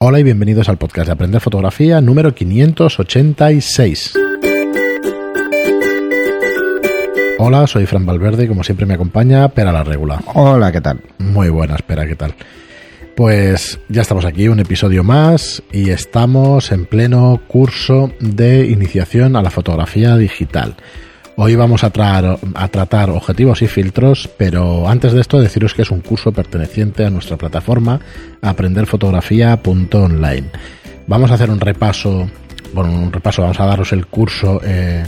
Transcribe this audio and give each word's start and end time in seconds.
Hola 0.00 0.20
y 0.20 0.22
bienvenidos 0.22 0.68
al 0.68 0.78
podcast 0.78 1.06
de 1.06 1.12
Aprender 1.12 1.40
Fotografía 1.40 2.00
número 2.00 2.32
586. 2.32 4.14
Hola, 7.40 7.66
soy 7.66 7.84
Fran 7.84 8.06
Valverde 8.06 8.44
y 8.44 8.46
como 8.46 8.62
siempre 8.62 8.86
me 8.86 8.94
acompaña 8.94 9.48
Pera 9.48 9.72
la 9.72 9.82
Regula. 9.82 10.22
Hola, 10.34 10.70
¿qué 10.70 10.80
tal? 10.80 11.00
Muy 11.18 11.48
buenas, 11.48 11.82
Pera, 11.82 12.06
¿qué 12.06 12.14
tal? 12.14 12.32
Pues 13.16 13.80
ya 13.88 14.02
estamos 14.02 14.24
aquí, 14.24 14.46
un 14.46 14.60
episodio 14.60 15.02
más 15.02 15.64
y 15.72 15.90
estamos 15.90 16.70
en 16.70 16.86
pleno 16.86 17.42
curso 17.48 18.12
de 18.20 18.68
iniciación 18.68 19.34
a 19.34 19.42
la 19.42 19.50
fotografía 19.50 20.16
digital. 20.16 20.76
Hoy 21.40 21.54
vamos 21.54 21.84
a, 21.84 21.90
tratar 21.90 23.10
objetivos 23.10 23.62
y 23.62 23.68
filtros, 23.68 24.28
pero 24.36 24.88
antes 24.88 25.12
de 25.12 25.20
esto 25.20 25.38
deciros 25.38 25.72
que 25.72 25.82
es 25.82 25.90
un 25.92 26.00
curso 26.00 26.32
perteneciente 26.32 27.04
a 27.04 27.10
nuestra 27.10 27.36
plataforma 27.36 28.00
aprenderfotografía.online. 28.42 30.50
Vamos 31.06 31.30
a 31.30 31.34
hacer 31.34 31.50
un 31.50 31.60
repaso, 31.60 32.28
bueno, 32.74 32.90
un 32.90 33.12
repaso, 33.12 33.42
vamos 33.42 33.60
a 33.60 33.66
daros 33.66 33.92
el 33.92 34.06
curso, 34.06 34.60
eh, 34.64 35.04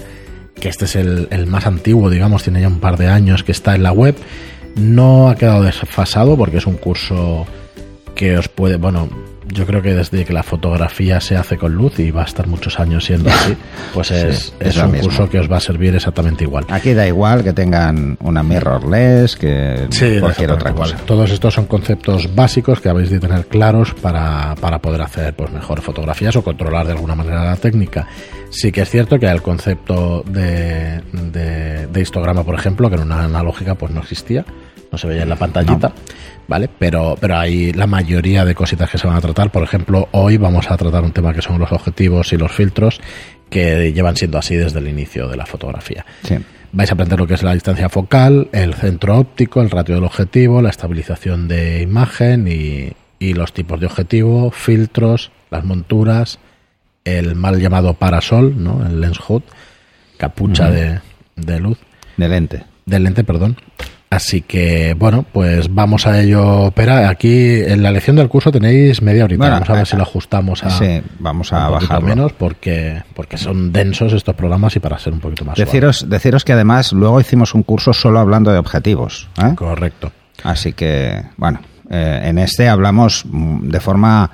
que 0.55 0.69
este 0.69 0.85
es 0.85 0.95
el, 0.95 1.27
el 1.33 1.49
más 1.49 1.67
antiguo, 1.67 2.09
digamos, 2.09 2.45
tiene 2.45 2.61
ya 2.61 2.69
un 2.69 2.79
par 2.79 2.97
de 2.97 3.09
años 3.09 3.43
que 3.43 3.51
está 3.51 3.75
en 3.75 3.83
la 3.83 3.91
web. 3.91 4.15
No 4.77 5.31
ha 5.31 5.35
quedado 5.35 5.65
desfasado 5.65 6.37
porque 6.37 6.59
es 6.59 6.67
un 6.67 6.77
curso 6.77 7.45
que 8.15 8.39
os 8.39 8.47
puede, 8.47 8.77
bueno, 8.77 9.09
yo 9.53 9.67
creo 9.67 9.83
que 9.83 9.95
desde 9.95 10.25
que 10.25 10.33
la 10.33 10.43
fotografía 10.43 11.21
se 11.21 11.37
hace 11.37 11.57
con 11.57 11.75
luz 11.75 11.99
y 11.99 12.11
va 12.11 12.23
a 12.23 12.25
estar 12.25 12.47
muchos 12.47 12.79
años 12.79 13.05
siendo 13.05 13.31
así, 13.31 13.57
pues 13.93 14.11
es, 14.11 14.55
es, 14.61 14.77
un 14.77 14.93
curso 14.93 15.29
que 15.29 15.39
os 15.39 15.51
va 15.51 15.59
a 15.59 15.61
servir 15.61 15.95
exactamente 15.95 16.45
igual. 16.45 16.65
Aquí 16.69 16.95
da 16.95 17.07
igual 17.07 17.43
que 17.43 17.53
tengan 17.53 18.17
una 18.21 18.43
mirrorless 18.43 19.37
que 19.37 19.89
cualquier 20.21 20.53
otra 20.53 20.73
cosa. 20.73 20.97
Todos 21.05 21.31
estos 21.31 21.55
son 21.55 21.67
conceptos 21.67 22.35
básicos 22.35 22.81
que 22.81 22.89
habéis 22.89 23.11
de 23.11 23.21
tener 23.21 23.47
claros 23.47 23.95
para, 23.95 24.55
para 24.57 24.79
poder 24.79 25.03
hacer 25.03 25.35
pues 25.35 25.51
mejor 25.51 25.81
fotografías 25.81 26.35
o 26.37 26.43
controlar 26.43 26.87
de 26.87 26.93
alguna 26.93 27.15
manera 27.15 27.45
la 27.45 27.57
técnica. 27.57 28.07
Sí 28.51 28.73
que 28.73 28.83
es 28.83 28.91
cierto 28.91 29.19
que 29.19 29.27
el 29.27 29.43
concepto 29.43 30.25
de, 30.27 31.03
de, 31.13 31.87
de 31.87 32.01
histograma, 32.01 32.43
por 32.43 32.57
ejemplo, 32.57 32.89
que 32.89 32.97
en 32.97 33.03
una 33.03 33.25
analógica 33.25 33.77
pues 33.77 33.93
no 33.93 34.01
existía, 34.01 34.45
no 34.91 34.99
se 34.99 35.07
veía 35.07 35.23
en 35.23 35.29
la 35.29 35.37
pantallita. 35.37 35.93
¿vale? 36.51 36.69
Pero, 36.79 37.17
pero 37.19 37.39
hay 37.39 37.73
la 37.73 37.87
mayoría 37.87 38.45
de 38.45 38.57
cositas 38.57 38.91
que 38.91 38.99
se 38.99 39.07
van 39.07 39.17
a 39.17 39.21
tratar. 39.21 39.53
Por 39.53 39.63
ejemplo, 39.63 40.09
hoy 40.11 40.37
vamos 40.37 40.69
a 40.69 40.77
tratar 40.77 41.05
un 41.05 41.13
tema 41.13 41.33
que 41.33 41.41
son 41.41 41.61
los 41.61 41.71
objetivos 41.71 42.33
y 42.33 42.37
los 42.37 42.51
filtros, 42.51 43.01
que 43.49 43.93
llevan 43.93 44.17
siendo 44.17 44.37
así 44.37 44.57
desde 44.57 44.81
el 44.81 44.89
inicio 44.89 45.29
de 45.29 45.37
la 45.37 45.47
fotografía. 45.47 46.05
Vais 46.73 46.91
a 46.91 46.95
aprender 46.95 47.21
lo 47.21 47.27
que 47.29 47.35
es 47.35 47.45
la 47.45 47.55
distancia 47.55 47.89
focal, 47.89 48.49
el 48.53 48.75
centro 48.75 49.17
óptico, 49.17 49.63
el 49.63 49.71
ratio 49.71 49.95
del 49.95 50.05
objetivo, 50.05 50.61
la 50.61 50.71
estabilización 50.71 51.47
de 51.47 51.83
imagen 51.83 52.49
y, 52.49 52.93
los 53.33 53.53
tipos 53.53 53.79
de 53.79 53.87
objetivo, 53.87 54.51
filtros, 54.51 55.31
las 55.51 55.65
monturas, 55.65 56.41
el 57.05 57.37
mal 57.37 57.61
llamado 57.61 57.95
parasol, 57.95 58.55
¿no? 58.57 58.85
El 58.85 59.01
lens 59.01 59.19
hood, 59.19 59.43
capucha 60.17 60.71
de, 60.71 61.01
de 61.37 61.61
luz. 61.61 61.79
De 62.17 62.29
lente. 62.29 62.65
De 62.87 62.99
lente, 62.99 63.23
perdón. 63.23 63.57
Así 64.11 64.41
que, 64.41 64.97
bueno, 64.99 65.25
pues 65.33 65.73
vamos 65.73 66.05
a 66.09 66.21
ello. 66.21 66.73
Pero 66.75 66.95
aquí 66.95 67.61
en 67.63 67.81
la 67.81 67.93
lección 67.93 68.17
del 68.17 68.29
curso 68.29 68.51
tenéis 68.51 69.03
media 69.03 69.23
horita. 69.23 69.49
vamos 69.49 69.71
a 69.71 69.73
ver 69.75 69.87
si 69.87 69.97
lo 69.97 70.03
ajustamos 70.03 70.65
a, 70.65 70.71
sí, 70.71 71.01
vamos 71.21 71.53
a 71.53 71.69
bajar 71.69 72.03
menos 72.03 72.33
porque, 72.33 73.05
porque 73.15 73.39
son 73.39 73.73
densos 73.73 74.13
estos 74.13 74.35
programas 74.35 74.75
y 74.75 74.81
para 74.81 74.99
ser 74.99 75.13
un 75.13 75.21
poquito 75.21 75.45
más 75.45 75.57
deciros, 75.57 76.11
deciros 76.11 76.45
que 76.45 76.55
además 76.55 76.93
luego 76.93 77.21
hicimos 77.21 77.55
un 77.55 77.63
curso 77.63 77.93
solo 77.93 78.19
hablando 78.19 78.51
de 78.51 78.59
objetivos. 78.59 79.29
¿eh? 79.41 79.55
Correcto. 79.55 80.11
Así 80.43 80.73
que, 80.73 81.23
bueno, 81.37 81.61
eh, 81.89 82.23
en 82.25 82.39
este 82.39 82.69
hablamos 82.69 83.25
de 83.25 83.79
forma 83.79 84.29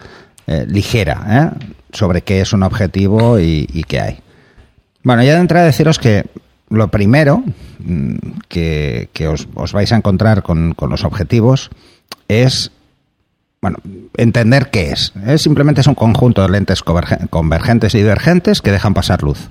eh, 0.47 0.65
ligera 0.67 1.53
sobre 1.93 2.23
qué 2.23 2.41
es 2.41 2.55
un 2.55 2.63
objetivo 2.63 3.39
y, 3.39 3.69
y 3.71 3.83
qué 3.83 4.01
hay. 4.01 4.19
Bueno, 5.03 5.23
ya 5.23 5.35
de 5.35 5.41
entrada 5.41 5.67
deciros 5.67 5.99
que 5.99 6.25
lo 6.69 6.89
primero 6.89 7.43
mm, 7.79 8.17
que, 8.49 9.09
os, 9.29 9.73
vais 9.73 9.93
a 9.93 9.97
encontrar 9.97 10.43
con, 10.43 10.75
los 10.89 11.05
objetivos 11.05 11.71
es 12.29 12.73
bueno, 13.61 13.79
entender 14.17 14.71
qué 14.71 14.93
es. 14.93 15.13
Simplemente 15.37 15.81
es 15.81 15.87
un 15.87 15.95
conjunto 15.95 16.43
de 16.43 16.51
lentes 16.51 16.83
convergentes 16.83 17.95
y 17.95 17.99
divergentes 17.99 18.63
que 18.63 18.71
dejan 18.71 18.95
pasar 18.95 19.23
luz. 19.23 19.51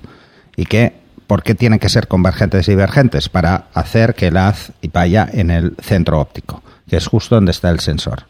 ¿Y 0.56 0.64
que, 0.66 0.94
por 1.26 1.42
qué 1.42 1.54
tienen 1.54 1.78
que 1.78 1.88
ser 1.88 2.08
convergentes 2.08 2.68
y 2.68 2.70
divergentes? 2.70 3.28
Para 3.28 3.66
hacer 3.74 4.14
que 4.14 4.28
el 4.28 4.36
haz 4.36 4.72
vaya 4.92 5.28
en 5.30 5.50
el 5.50 5.76
centro 5.82 6.20
óptico, 6.20 6.62
que 6.88 6.96
es 6.96 7.06
justo 7.06 7.34
donde 7.34 7.50
está 7.50 7.68
el 7.70 7.80
sensor. 7.80 8.24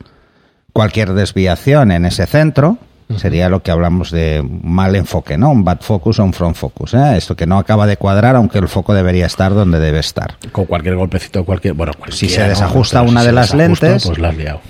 Cualquier 0.73 1.13
desviación 1.13 1.93
en 1.93 2.05
ese 2.05 2.27
centro 2.27 2.79
Sería 3.15 3.49
lo 3.49 3.63
que 3.63 3.71
hablamos 3.71 4.11
de 4.11 4.45
mal 4.63 4.97
enfoque, 4.97 5.39
¿no? 5.39 5.51
Un 5.51 5.65
bad 5.65 5.81
focus 5.81 6.19
o 6.19 6.25
un 6.25 6.33
front 6.33 6.57
focus. 6.57 6.95
¿eh? 6.95 7.17
Esto 7.17 7.37
que 7.37 7.47
no 7.47 7.57
acaba 7.57 7.87
de 7.87 7.97
cuadrar, 7.97 8.35
aunque 8.35 8.59
el 8.59 8.67
foco 8.67 8.95
debería 8.95 9.27
estar 9.27 9.55
donde 9.55 9.79
debe 9.79 10.01
estar. 10.01 10.37
Con 10.51 10.65
cualquier 10.65 10.97
golpecito, 10.97 11.45
cualquier. 11.45 11.75
Bueno, 11.75 11.93
si 12.11 12.29
se 12.29 12.49
desajusta 12.49 13.03
una 13.03 13.23
de 13.23 13.33
las 13.33 13.55
lentes, 13.55 14.07
pues 14.07 14.19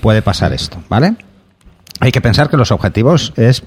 puede 0.02 0.20
pasar 0.20 0.52
esto, 0.52 0.76
¿vale? 0.90 1.16
Hay 2.00 2.12
que 2.12 2.20
pensar 2.20 2.50
que 2.50 2.58
los 2.58 2.70
objetivos 2.72 3.32
es, 3.36 3.62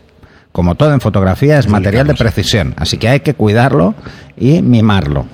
como 0.51 0.75
todo 0.75 0.93
en 0.93 1.01
fotografía, 1.01 1.57
es 1.57 1.67
material 1.67 2.05
de 2.05 2.13
precisión. 2.13 2.75
Así 2.77 2.99
que 2.99 3.09
hay 3.09 3.21
que 3.21 3.33
cuidarlo 3.33 3.95
y 4.37 4.61
mimarlo. 4.61 5.25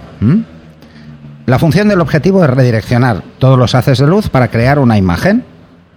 La 1.46 1.60
función 1.60 1.90
del 1.90 2.00
objetivo 2.00 2.42
es 2.44 2.50
redireccionar 2.50 3.22
todos 3.38 3.60
los 3.60 3.76
haces 3.76 4.00
de 4.00 4.08
luz 4.08 4.30
para 4.30 4.48
crear 4.48 4.80
una 4.80 4.98
imagen, 4.98 5.44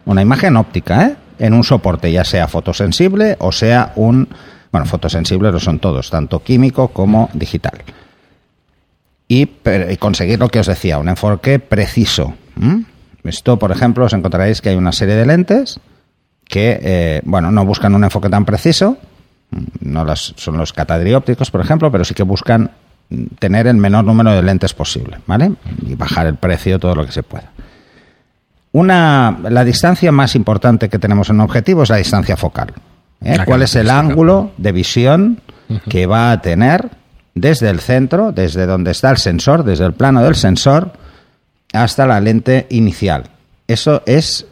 una 0.05 0.23
imagen 0.23 0.57
óptica, 0.57 1.07
¿eh? 1.07 1.17
En 1.39 1.55
un 1.55 1.65
soporte, 1.65 2.11
ya 2.11 2.25
sea 2.25 2.49
fotosensible 2.49 3.37
o 3.41 3.53
sea 3.53 3.93
un, 3.97 4.29
bueno, 4.73 4.87
fotosensible 4.87 5.53
lo 5.53 5.61
son 5.61 5.79
todos, 5.79 6.11
tanto 6.11 6.43
químico 6.43 6.89
como 6.89 7.31
digital. 7.33 7.83
Y, 9.29 9.47
conseguir 9.99 10.39
lo 10.39 10.49
que 10.49 10.61
os 10.61 10.67
decía, 10.67 10.99
un 10.99 11.09
enfoque 11.09 11.59
preciso. 11.59 12.35
Esto, 13.25 13.59
por 13.59 13.71
ejemplo, 13.71 14.07
os 14.07 14.13
encontraréis 14.15 14.63
que 14.63 14.71
hay 14.71 14.77
una 14.77 14.93
serie 14.93 15.17
de 15.17 15.27
lentes 15.27 15.81
que, 16.47 16.81
eh, 16.83 17.21
bueno, 17.25 17.51
no 17.51 17.67
buscan 17.67 17.95
un 17.95 18.05
enfoque 18.05 18.31
tan 18.31 18.47
preciso, 18.47 18.97
no 19.81 20.05
las, 20.05 20.33
son 20.37 20.57
los 20.57 20.73
catadriópticos, 20.73 21.51
por 21.51 21.61
ejemplo, 21.61 21.93
pero 21.93 22.05
sí 22.05 22.15
que 22.15 22.23
buscan 22.23 22.71
tener 23.39 23.67
el 23.67 23.77
menor 23.77 24.05
número 24.05 24.33
de 24.33 24.43
lentes 24.43 24.75
posible, 24.75 25.19
¿vale? 25.27 25.53
Y 25.87 25.95
bajar 25.95 26.27
el 26.27 26.37
precio 26.37 26.79
todo 26.79 26.95
lo 26.95 27.07
que 27.07 27.13
se 27.13 27.23
pueda. 27.23 27.53
Una, 28.79 29.37
la 29.43 29.65
distancia 29.65 30.13
más 30.13 30.37
importante 30.37 30.89
que 30.89 31.01
tenemos 31.01 31.29
en 31.31 31.37
un 31.37 31.41
objetivo 31.41 31.83
es 31.83 31.89
la 31.89 31.97
distancia 31.97 32.37
focal. 32.37 32.73
¿eh? 33.21 33.39
¿Cuál 33.45 33.63
es 33.63 33.75
el 33.75 33.91
ángulo 33.91 34.53
de 34.57 34.71
visión 34.71 35.41
que 35.89 36.07
va 36.07 36.31
a 36.31 36.41
tener 36.41 36.89
desde 37.35 37.71
el 37.71 37.81
centro, 37.81 38.31
desde 38.31 38.67
donde 38.67 38.93
está 38.93 39.11
el 39.11 39.17
sensor, 39.17 39.65
desde 39.65 39.85
el 39.85 39.95
plano 39.95 40.23
del 40.23 40.37
sensor, 40.37 40.93
hasta 41.73 42.07
la 42.07 42.21
lente 42.21 42.69
inicial? 42.71 43.25
Eso 43.67 44.05
es 44.07 44.47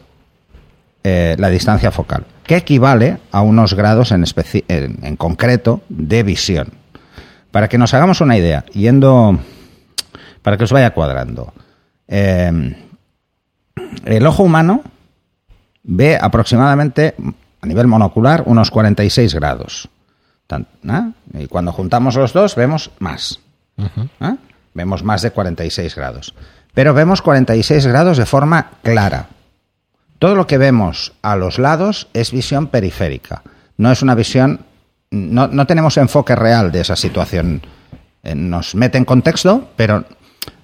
eh, 1.05 1.37
la 1.39 1.47
distancia 1.47 1.91
focal, 1.91 2.25
que 2.43 2.57
equivale 2.57 3.19
a 3.31 3.39
unos 3.39 3.75
grados 3.75 4.11
en, 4.11 4.25
en, 4.67 5.15
concreto 5.15 5.83
de 5.87 6.23
visión. 6.23 6.73
Para 7.49 7.69
que 7.69 7.77
nos 7.77 7.93
hagamos 7.93 8.19
una 8.19 8.37
idea, 8.37 8.65
yendo, 8.73 9.39
para 10.41 10.57
que 10.57 10.65
os 10.65 10.71
vaya 10.73 10.89
cuadrando. 10.89 11.53
Eh, 12.09 12.75
el 14.05 14.25
ojo 14.25 14.43
humano 14.43 14.81
ve 15.83 16.17
aproximadamente 16.19 17.15
a 17.61 17.65
nivel 17.65 17.87
monocular 17.87 18.43
unos 18.45 18.71
46 18.71 19.33
grados. 19.35 19.89
¿eh? 20.49 21.11
Y 21.33 21.47
cuando 21.47 21.71
juntamos 21.71 22.15
los 22.15 22.33
dos 22.33 22.55
vemos 22.55 22.91
más. 22.99 23.39
¿eh? 23.77 24.35
Vemos 24.73 25.03
más 25.03 25.21
de 25.21 25.31
46 25.31 25.95
grados. 25.95 26.33
Pero 26.73 26.93
vemos 26.93 27.21
46 27.21 27.87
grados 27.87 28.17
de 28.17 28.25
forma 28.25 28.71
clara. 28.83 29.29
Todo 30.19 30.35
lo 30.35 30.47
que 30.47 30.57
vemos 30.57 31.13
a 31.21 31.35
los 31.35 31.59
lados 31.59 32.07
es 32.13 32.31
visión 32.31 32.67
periférica. 32.67 33.43
No 33.77 33.91
es 33.91 34.01
una 34.01 34.15
visión. 34.15 34.61
No, 35.09 35.47
no 35.47 35.65
tenemos 35.67 35.97
enfoque 35.97 36.35
real 36.35 36.71
de 36.71 36.81
esa 36.81 36.95
situación. 36.95 37.61
Eh, 38.23 38.35
nos 38.35 38.75
mete 38.75 38.97
en 38.97 39.05
contexto, 39.05 39.69
pero 39.75 40.05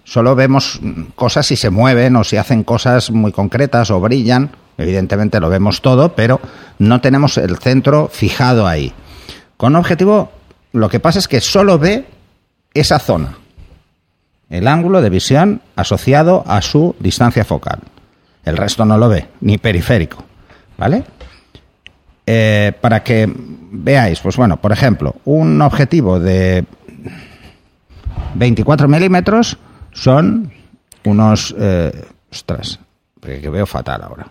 solo 0.03 0.35
vemos 0.35 0.79
cosas 1.15 1.45
si 1.47 1.55
se 1.55 1.69
mueven 1.69 2.15
o 2.15 2.23
si 2.23 2.38
hacen 2.38 2.63
cosas 2.63 3.11
muy 3.11 3.31
concretas 3.31 3.91
o 3.91 4.00
brillan. 4.00 4.51
Evidentemente 4.77 5.39
lo 5.39 5.50
vemos 5.50 5.81
todo, 5.81 6.15
pero 6.15 6.39
no 6.79 7.01
tenemos 7.01 7.38
el 7.38 7.57
centro 7.57 8.09
fijado 8.11 8.67
ahí. 8.67 8.94
Con 9.57 9.75
objetivo, 9.75 10.31
lo 10.71 10.89
que 10.89 11.00
pasa 11.00 11.19
es 11.19 11.27
que 11.27 11.41
solo 11.41 11.77
ve 11.77 12.05
esa 12.73 13.00
zona, 13.00 13.38
el 14.50 14.67
ángulo 14.67 15.01
de 15.01 15.09
visión 15.09 15.61
asociado 15.75 16.44
a 16.47 16.61
su 16.61 16.95
distancia 17.00 17.45
focal. 17.45 17.79
El 18.44 18.57
resto 18.57 18.83
no 18.83 18.97
lo 18.97 19.09
ve, 19.09 19.27
ni 19.41 19.57
periférico. 19.57 20.23
¿Vale? 20.77 21.03
Eh, 22.25 22.71
para 22.79 23.03
que 23.03 23.31
veáis, 23.35 24.19
pues 24.19 24.38
bueno, 24.38 24.57
por 24.57 24.71
ejemplo, 24.71 25.15
un 25.25 25.61
objetivo 25.61 26.19
de 26.19 26.65
24 28.35 28.88
milímetros 28.88 29.57
son 29.93 30.51
unos... 31.05 31.55
Eh, 31.57 31.91
ostras, 32.31 32.79
que 33.21 33.49
veo 33.49 33.65
fatal 33.65 34.01
ahora. 34.03 34.27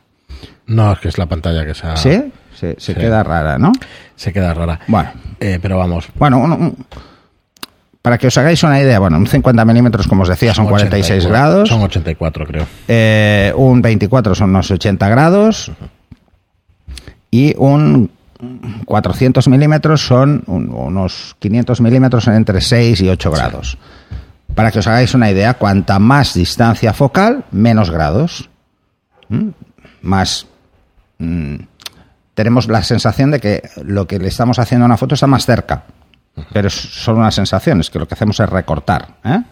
No, 0.66 0.92
es 0.92 0.98
que 0.98 1.08
es 1.08 1.18
la 1.18 1.26
pantalla 1.26 1.64
que 1.64 1.74
se 1.74 1.86
ha... 1.86 1.96
¿Sí? 1.96 2.32
Se, 2.78 2.94
queda 2.94 3.24
rara, 3.24 3.58
¿no? 3.58 3.72
Se 4.14 4.32
queda 4.32 4.54
rara. 4.54 4.78
Bueno. 4.86 5.10
Eh, 5.40 5.58
pero 5.60 5.78
vamos. 5.78 6.06
Bueno, 6.14 6.74
para 8.02 8.18
que 8.18 8.28
os 8.28 8.38
hagáis 8.38 8.62
una 8.62 8.80
idea, 8.80 8.98
bueno, 8.98 9.16
un 9.16 9.26
50 9.26 9.64
milímetros, 9.64 10.06
como 10.06 10.22
os 10.22 10.28
decía, 10.28 10.54
son, 10.54 10.66
46 10.66 11.26
grados. 11.26 11.68
Son 11.68 11.82
84, 11.82 12.46
creo. 12.46 12.66
Eh, 12.86 13.52
un 13.56 13.82
24 13.82 14.34
son 14.34 14.50
unos 14.50 14.70
80 14.70 15.08
grados. 15.08 15.72
Y 17.30 17.54
un 17.56 18.10
400 18.84 19.48
milímetros 19.48 20.04
son 20.04 20.42
unos 20.46 21.36
500 21.38 21.80
milímetros 21.80 22.28
entre 22.28 22.60
6 22.60 23.00
y 23.00 23.08
8 23.08 23.30
grados. 23.30 23.78
Para 24.54 24.70
que 24.70 24.80
os 24.80 24.86
hagáis 24.86 25.14
una 25.14 25.30
idea, 25.30 25.54
cuanta 25.54 25.98
más 25.98 26.34
distancia 26.34 26.92
focal, 26.92 27.44
menos 27.50 27.90
grados. 27.90 28.50
¿Mm? 29.28 29.48
Más. 30.02 30.46
Mm, 31.18 31.56
tenemos 32.34 32.68
la 32.68 32.82
sensación 32.82 33.30
de 33.30 33.40
que 33.40 33.62
lo 33.84 34.06
que 34.06 34.18
le 34.18 34.28
estamos 34.28 34.58
haciendo 34.58 34.84
a 34.84 34.86
una 34.86 34.96
foto 34.96 35.14
está 35.14 35.26
más 35.26 35.46
cerca. 35.46 35.84
Pero 36.52 36.70
son 36.70 37.18
unas 37.18 37.34
sensaciones, 37.34 37.90
que 37.90 37.98
lo 37.98 38.08
que 38.08 38.14
hacemos 38.14 38.40
es 38.40 38.48
recortar. 38.48 39.16
¿eh? 39.24 39.42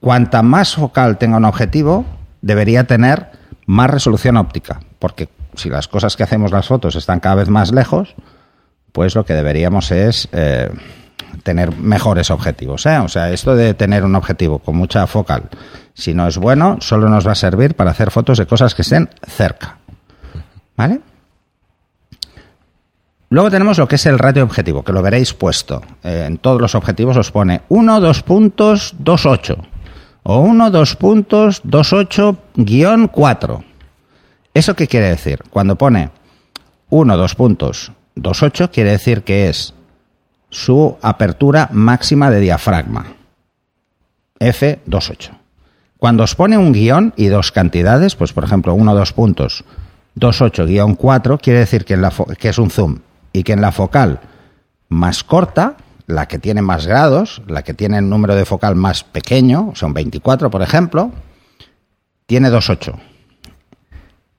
Cuanta 0.00 0.42
más 0.42 0.74
focal 0.74 1.18
tenga 1.18 1.36
un 1.36 1.44
objetivo, 1.44 2.04
debería 2.42 2.84
tener 2.84 3.30
más 3.66 3.90
resolución 3.90 4.36
óptica. 4.36 4.80
Porque 4.98 5.28
si 5.54 5.68
las 5.68 5.88
cosas 5.88 6.16
que 6.16 6.22
hacemos 6.22 6.52
las 6.52 6.68
fotos 6.68 6.94
están 6.96 7.20
cada 7.20 7.36
vez 7.36 7.48
más 7.48 7.72
lejos, 7.72 8.14
pues 8.92 9.14
lo 9.14 9.24
que 9.24 9.34
deberíamos 9.34 9.90
es 9.90 10.28
eh, 10.32 10.70
tener 11.42 11.76
mejores 11.76 12.30
objetivos. 12.30 12.86
¿eh? 12.86 12.98
O 12.98 13.08
sea, 13.08 13.30
esto 13.32 13.54
de 13.54 13.74
tener 13.74 14.04
un 14.04 14.14
objetivo 14.14 14.58
con 14.58 14.76
mucha 14.76 15.06
focal, 15.06 15.44
si 15.94 16.14
no 16.14 16.26
es 16.26 16.38
bueno, 16.38 16.78
solo 16.80 17.08
nos 17.08 17.26
va 17.26 17.32
a 17.32 17.36
servir 17.36 17.74
para 17.74 17.90
hacer 17.90 18.10
fotos 18.10 18.38
de 18.38 18.46
cosas 18.46 18.74
que 18.74 18.82
estén 18.82 19.08
cerca. 19.26 19.78
¿Vale? 20.76 21.00
Luego 23.28 23.50
tenemos 23.50 23.78
lo 23.78 23.88
que 23.88 23.96
es 23.96 24.06
el 24.06 24.18
ratio 24.18 24.44
objetivo, 24.44 24.84
que 24.84 24.92
lo 24.92 25.02
veréis 25.02 25.34
puesto. 25.34 25.82
Eh, 26.04 26.24
en 26.26 26.38
todos 26.38 26.60
los 26.60 26.74
objetivos 26.74 27.16
os 27.16 27.32
pone 27.32 27.62
1, 27.68 28.00
2 28.00 28.22
puntos, 28.22 28.94
2, 28.98 29.26
8. 29.26 29.56
O 30.22 30.38
1, 30.40 30.70
2 30.70 30.96
puntos, 30.96 31.60
2, 31.64 31.92
8, 31.92 32.38
guion 32.54 33.08
4. 33.08 33.64
¿Eso 34.54 34.74
qué 34.76 34.86
quiere 34.86 35.08
decir? 35.08 35.42
Cuando 35.50 35.76
pone 35.76 36.10
1, 36.90 37.16
2 37.16 37.34
puntos, 37.34 37.92
2, 38.14 38.42
8, 38.42 38.70
quiere 38.70 38.90
decir 38.90 39.22
que 39.22 39.48
es 39.48 39.74
su 40.50 40.96
apertura 41.02 41.68
máxima 41.72 42.30
de 42.30 42.40
diafragma. 42.40 43.06
F, 44.38 44.80
2, 44.86 45.10
8. 45.10 45.32
Cuando 45.98 46.24
os 46.24 46.34
pone 46.34 46.58
un 46.58 46.72
guion 46.72 47.14
y 47.16 47.26
dos 47.26 47.52
cantidades, 47.52 48.16
pues 48.16 48.32
por 48.32 48.44
ejemplo 48.44 48.74
1, 48.74 48.94
2 48.94 49.12
puntos, 49.12 49.64
2, 50.14 50.42
8, 50.42 50.66
guion 50.66 50.94
4, 50.94 51.38
quiere 51.38 51.60
decir 51.60 51.84
que, 51.84 51.98
que 52.38 52.48
es 52.48 52.58
un 52.58 52.70
zoom 52.70 52.98
y 53.32 53.42
que 53.42 53.52
en 53.52 53.60
la 53.60 53.72
focal 53.72 54.20
más 54.88 55.24
corta, 55.24 55.76
la 56.06 56.28
que 56.28 56.38
tiene 56.38 56.62
más 56.62 56.86
grados, 56.86 57.42
la 57.46 57.62
que 57.62 57.74
tiene 57.74 57.98
el 57.98 58.08
número 58.08 58.34
de 58.34 58.44
focal 58.44 58.76
más 58.76 59.04
pequeño, 59.04 59.72
son 59.74 59.94
24 59.94 60.50
por 60.50 60.62
ejemplo, 60.62 61.10
tiene 62.26 62.50
2.8. 62.50 62.94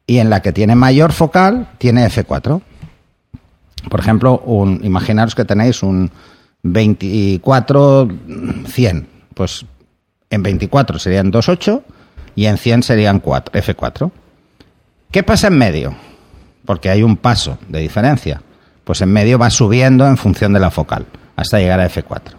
Y 0.06 0.18
en 0.18 0.30
la 0.30 0.40
que 0.40 0.52
tiene 0.52 0.74
mayor 0.74 1.12
focal, 1.12 1.68
tiene 1.78 2.06
F4. 2.06 2.62
Por 3.82 4.00
ejemplo, 4.00 4.38
un, 4.44 4.80
imaginaros 4.84 5.34
que 5.34 5.44
tenéis 5.44 5.82
un 5.82 6.10
24 6.62 8.08
100, 8.66 9.08
pues 9.34 9.64
en 10.30 10.42
24 10.42 10.98
serían 10.98 11.32
2.8 11.32 11.82
y 12.34 12.46
en 12.46 12.58
100 12.58 12.82
serían 12.82 13.20
4, 13.20 13.60
F4. 13.60 14.10
¿Qué 15.10 15.22
pasa 15.22 15.48
en 15.48 15.58
medio? 15.58 15.94
Porque 16.64 16.90
hay 16.90 17.02
un 17.02 17.16
paso 17.16 17.58
de 17.68 17.80
diferencia 17.80 18.42
pues 18.88 19.02
en 19.02 19.12
medio 19.12 19.38
va 19.38 19.50
subiendo 19.50 20.06
en 20.06 20.16
función 20.16 20.54
de 20.54 20.60
la 20.60 20.70
focal, 20.70 21.04
hasta 21.36 21.58
llegar 21.58 21.78
a 21.78 21.90
F4. 21.90 22.32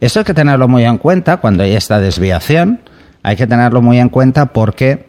Esto 0.00 0.18
hay 0.18 0.24
que 0.26 0.34
tenerlo 0.34 0.68
muy 0.68 0.84
en 0.84 0.98
cuenta 0.98 1.38
cuando 1.38 1.62
hay 1.62 1.74
esta 1.74 1.98
desviación, 1.98 2.82
hay 3.22 3.36
que 3.36 3.46
tenerlo 3.46 3.80
muy 3.80 3.98
en 3.98 4.10
cuenta 4.10 4.52
porque 4.52 5.06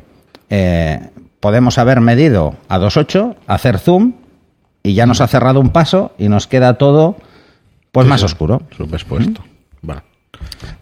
eh, 0.50 1.10
podemos 1.42 1.77
haber 1.80 2.00
medido 2.00 2.56
a 2.69 2.80
2.8, 2.80 3.36
hacer 3.45 3.77
zoom 3.77 4.13
y 4.84 4.94
ya 4.94 5.06
nos 5.06 5.22
ha 5.22 5.28
cerrado 5.28 5.60
un 5.60 5.70
paso 5.70 6.14
y 6.18 6.30
nos 6.30 6.48
queda 6.48 6.76
todo 6.76 7.18
pues 7.92 8.08
más 8.08 8.24
oscuro. 8.24 8.62
Subexpuesto. 8.76 9.44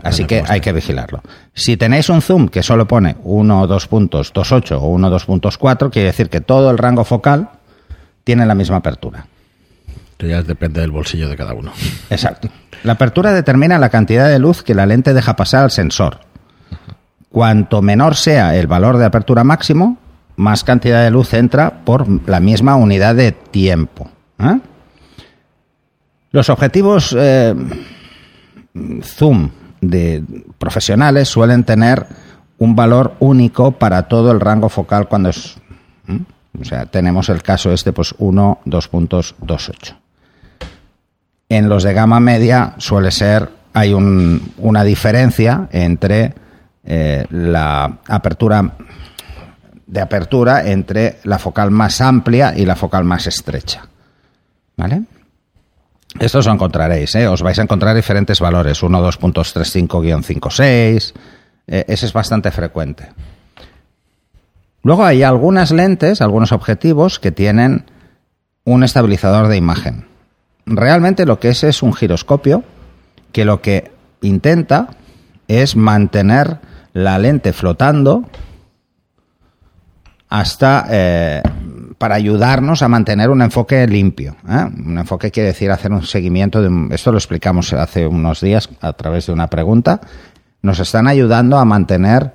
Así 0.03 0.25
que 0.25 0.43
hay 0.47 0.61
que 0.61 0.71
vigilarlo. 0.71 1.21
Si 1.53 1.77
tenéis 1.77 2.09
un 2.09 2.21
zoom 2.21 2.47
que 2.49 2.63
solo 2.63 2.87
pone 2.87 3.15
1 3.23 3.67
2 3.67 3.87
puntos 3.87 4.33
2.8 4.33 4.77
o 4.79 4.87
1 4.87 5.09
2 5.09 5.25
puntos 5.25 5.57
4, 5.57 5.89
quiere 5.89 6.07
decir 6.07 6.29
que 6.29 6.41
todo 6.41 6.69
el 6.69 6.77
rango 6.77 7.03
focal 7.03 7.49
tiene 8.23 8.45
la 8.45 8.55
misma 8.55 8.77
apertura. 8.77 9.25
Esto 10.11 10.27
ya 10.27 10.41
depende 10.41 10.81
del 10.81 10.91
bolsillo 10.91 11.29
de 11.29 11.35
cada 11.35 11.53
uno. 11.53 11.71
Exacto. 12.09 12.49
La 12.83 12.93
apertura 12.93 13.33
determina 13.33 13.77
la 13.77 13.89
cantidad 13.89 14.29
de 14.29 14.39
luz 14.39 14.63
que 14.63 14.75
la 14.75 14.85
lente 14.85 15.13
deja 15.13 15.35
pasar 15.35 15.63
al 15.63 15.71
sensor. 15.71 16.19
Cuanto 17.29 17.81
menor 17.81 18.15
sea 18.15 18.55
el 18.55 18.67
valor 18.67 18.97
de 18.97 19.05
apertura 19.05 19.43
máximo, 19.43 19.97
más 20.37 20.63
cantidad 20.63 21.03
de 21.03 21.11
luz 21.11 21.33
entra 21.33 21.83
por 21.83 22.07
la 22.29 22.39
misma 22.39 22.75
unidad 22.75 23.15
de 23.15 23.33
tiempo. 23.33 24.09
¿eh? 24.39 24.59
Los 26.31 26.49
objetivos 26.49 27.15
eh, 27.17 27.53
zoom 29.01 29.49
de 29.81 30.23
profesionales 30.57 31.27
suelen 31.27 31.63
tener 31.63 32.05
un 32.59 32.75
valor 32.75 33.15
único 33.19 33.71
para 33.71 34.07
todo 34.07 34.31
el 34.31 34.39
rango 34.39 34.69
focal 34.69 35.07
cuando 35.07 35.29
es... 35.29 35.57
O 36.59 36.65
sea, 36.65 36.87
tenemos 36.87 37.29
el 37.29 37.43
caso 37.43 37.71
este, 37.71 37.93
pues 37.93 38.15
1, 38.17 38.61
2.28. 38.65 39.95
En 41.49 41.69
los 41.69 41.83
de 41.83 41.93
gama 41.93 42.19
media 42.19 42.73
suele 42.77 43.11
ser, 43.11 43.49
hay 43.73 43.93
una 43.93 44.83
diferencia 44.83 45.69
entre 45.71 46.33
eh, 46.83 47.25
la 47.29 47.99
apertura 48.07 48.71
de 49.87 50.01
apertura 50.01 50.69
entre 50.69 51.17
la 51.23 51.39
focal 51.39 51.71
más 51.71 52.01
amplia 52.01 52.53
y 52.55 52.65
la 52.65 52.75
focal 52.75 53.05
más 53.05 53.25
estrecha. 53.25 53.87
¿Vale? 54.75 55.01
Esto 56.19 56.39
os 56.39 56.47
encontraréis, 56.47 57.15
¿eh? 57.15 57.27
os 57.27 57.41
vais 57.41 57.57
a 57.59 57.63
encontrar 57.63 57.95
diferentes 57.95 58.39
valores, 58.39 58.83
1, 58.83 59.11
2.35-56, 59.11 61.13
eh, 61.67 61.85
ese 61.87 62.05
es 62.05 62.13
bastante 62.13 62.51
frecuente. 62.51 63.09
Luego 64.83 65.05
hay 65.05 65.23
algunas 65.23 65.71
lentes, 65.71 66.21
algunos 66.21 66.51
objetivos 66.51 67.19
que 67.19 67.31
tienen 67.31 67.85
un 68.63 68.83
estabilizador 68.83 69.47
de 69.47 69.57
imagen 69.57 70.05
realmente 70.67 71.25
lo 71.25 71.39
que 71.39 71.49
es 71.49 71.63
es 71.63 71.81
un 71.81 71.93
giroscopio 71.93 72.63
que 73.31 73.45
lo 73.45 73.61
que 73.61 73.91
intenta 74.21 74.89
es 75.47 75.75
mantener 75.75 76.59
la 76.93 77.17
lente 77.17 77.53
flotando 77.53 78.25
hasta 80.29 80.85
eh, 80.89 81.41
para 81.97 82.15
ayudarnos 82.15 82.81
a 82.81 82.87
mantener 82.87 83.29
un 83.29 83.41
enfoque 83.41 83.87
limpio. 83.87 84.35
¿eh? 84.47 84.65
Un 84.85 84.97
enfoque 84.97 85.31
quiere 85.31 85.47
decir 85.47 85.71
hacer 85.71 85.91
un 85.91 86.03
seguimiento 86.03 86.61
de 86.61 86.95
esto 86.95 87.11
lo 87.11 87.17
explicamos 87.17 87.73
hace 87.73 88.05
unos 88.05 88.41
días 88.41 88.69
a 88.81 88.93
través 88.93 89.27
de 89.27 89.33
una 89.33 89.47
pregunta. 89.47 90.01
Nos 90.61 90.79
están 90.79 91.07
ayudando 91.07 91.57
a 91.57 91.65
mantener 91.65 92.33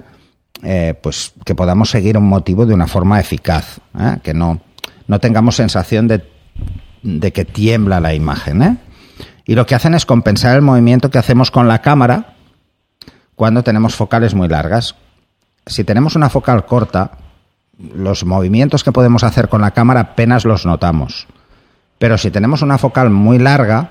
eh, 0.62 0.94
pues 1.00 1.32
que 1.44 1.54
podamos 1.54 1.90
seguir 1.90 2.16
un 2.16 2.28
motivo 2.28 2.66
de 2.66 2.74
una 2.74 2.86
forma 2.86 3.18
eficaz, 3.20 3.80
que 4.22 4.32
no, 4.32 4.60
no 5.08 5.18
tengamos 5.18 5.56
sensación 5.56 6.06
de 6.08 6.24
de 7.02 7.32
que 7.32 7.44
tiembla 7.44 8.00
la 8.00 8.14
imagen. 8.14 8.78
Y 9.44 9.54
lo 9.54 9.66
que 9.66 9.74
hacen 9.74 9.94
es 9.94 10.06
compensar 10.06 10.56
el 10.56 10.62
movimiento 10.62 11.10
que 11.10 11.18
hacemos 11.18 11.50
con 11.50 11.68
la 11.68 11.80
cámara 11.82 12.34
cuando 13.34 13.62
tenemos 13.62 13.94
focales 13.94 14.34
muy 14.34 14.48
largas. 14.48 14.94
Si 15.66 15.84
tenemos 15.84 16.16
una 16.16 16.28
focal 16.28 16.64
corta, 16.64 17.12
los 17.94 18.24
movimientos 18.24 18.84
que 18.84 18.92
podemos 18.92 19.24
hacer 19.24 19.48
con 19.48 19.60
la 19.60 19.72
cámara 19.72 20.00
apenas 20.00 20.44
los 20.44 20.66
notamos. 20.66 21.26
Pero 21.98 22.18
si 22.18 22.30
tenemos 22.30 22.62
una 22.62 22.78
focal 22.78 23.10
muy 23.10 23.38
larga, 23.38 23.90